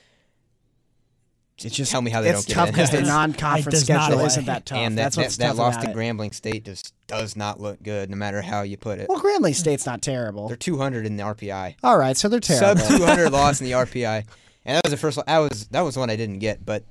[1.60, 4.20] It's just tell me how they it's don't get tough because the non-conference it schedule
[4.20, 4.78] isn't that tough.
[4.78, 5.86] and that That's that, what's that tough loss to.
[5.88, 9.08] Grambling State just does not look good, no matter how you put it.
[9.08, 10.48] Well, Grambling State's not terrible.
[10.48, 11.76] They're 200 in the RPI.
[11.82, 12.80] All right, so they're terrible.
[12.82, 14.24] Sub 200 loss in the RPI,
[14.64, 15.18] and that was the first.
[15.26, 16.84] That was that was one I didn't get, but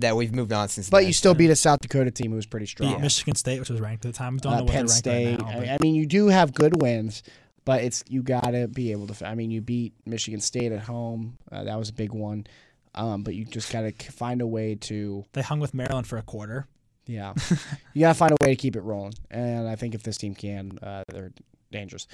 [0.00, 0.90] that we've moved on since.
[0.90, 1.06] but then.
[1.06, 2.94] you still beat a South Dakota team who was pretty strong.
[2.94, 4.36] Beat Michigan State, which was ranked at the time.
[4.38, 5.40] Don't uh, know what Penn they're State.
[5.40, 5.72] right now.
[5.72, 7.22] I, I mean, you do have good wins,
[7.64, 9.26] but it's you got to be able to.
[9.26, 11.38] I mean, you beat Michigan State at home.
[11.50, 12.46] Uh, that was a big one.
[12.94, 16.16] Um, but you just got to find a way to, they hung with Maryland for
[16.16, 16.68] a quarter.
[17.06, 17.34] yeah,
[17.92, 19.14] you got to find a way to keep it rolling.
[19.30, 21.32] And I think if this team can, uh, they're
[21.72, 22.06] dangerous.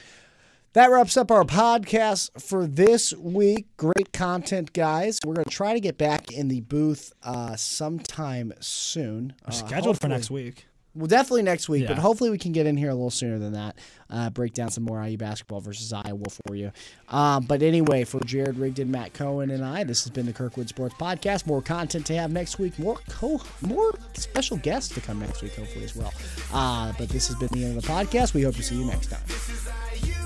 [0.72, 3.66] That wraps up our podcast for this week.
[3.76, 5.18] Great content, guys.
[5.24, 9.34] We're going to try to get back in the booth uh, sometime soon.
[9.42, 10.66] We're Uh, scheduled for next week.
[10.94, 13.52] Well, definitely next week, but hopefully we can get in here a little sooner than
[13.52, 13.76] that.
[14.08, 16.72] Uh, break down some more IU basketball versus Iowa for you.
[17.08, 20.68] Um, but anyway, for Jared Rigdon, Matt Cohen, and I, this has been the Kirkwood
[20.68, 21.46] Sports Podcast.
[21.46, 22.76] More content to have next week.
[22.78, 26.12] More co- more special guests to come next week, hopefully as well.
[26.52, 28.34] Uh, but this has been the end of the podcast.
[28.34, 30.19] We hope to see you next time.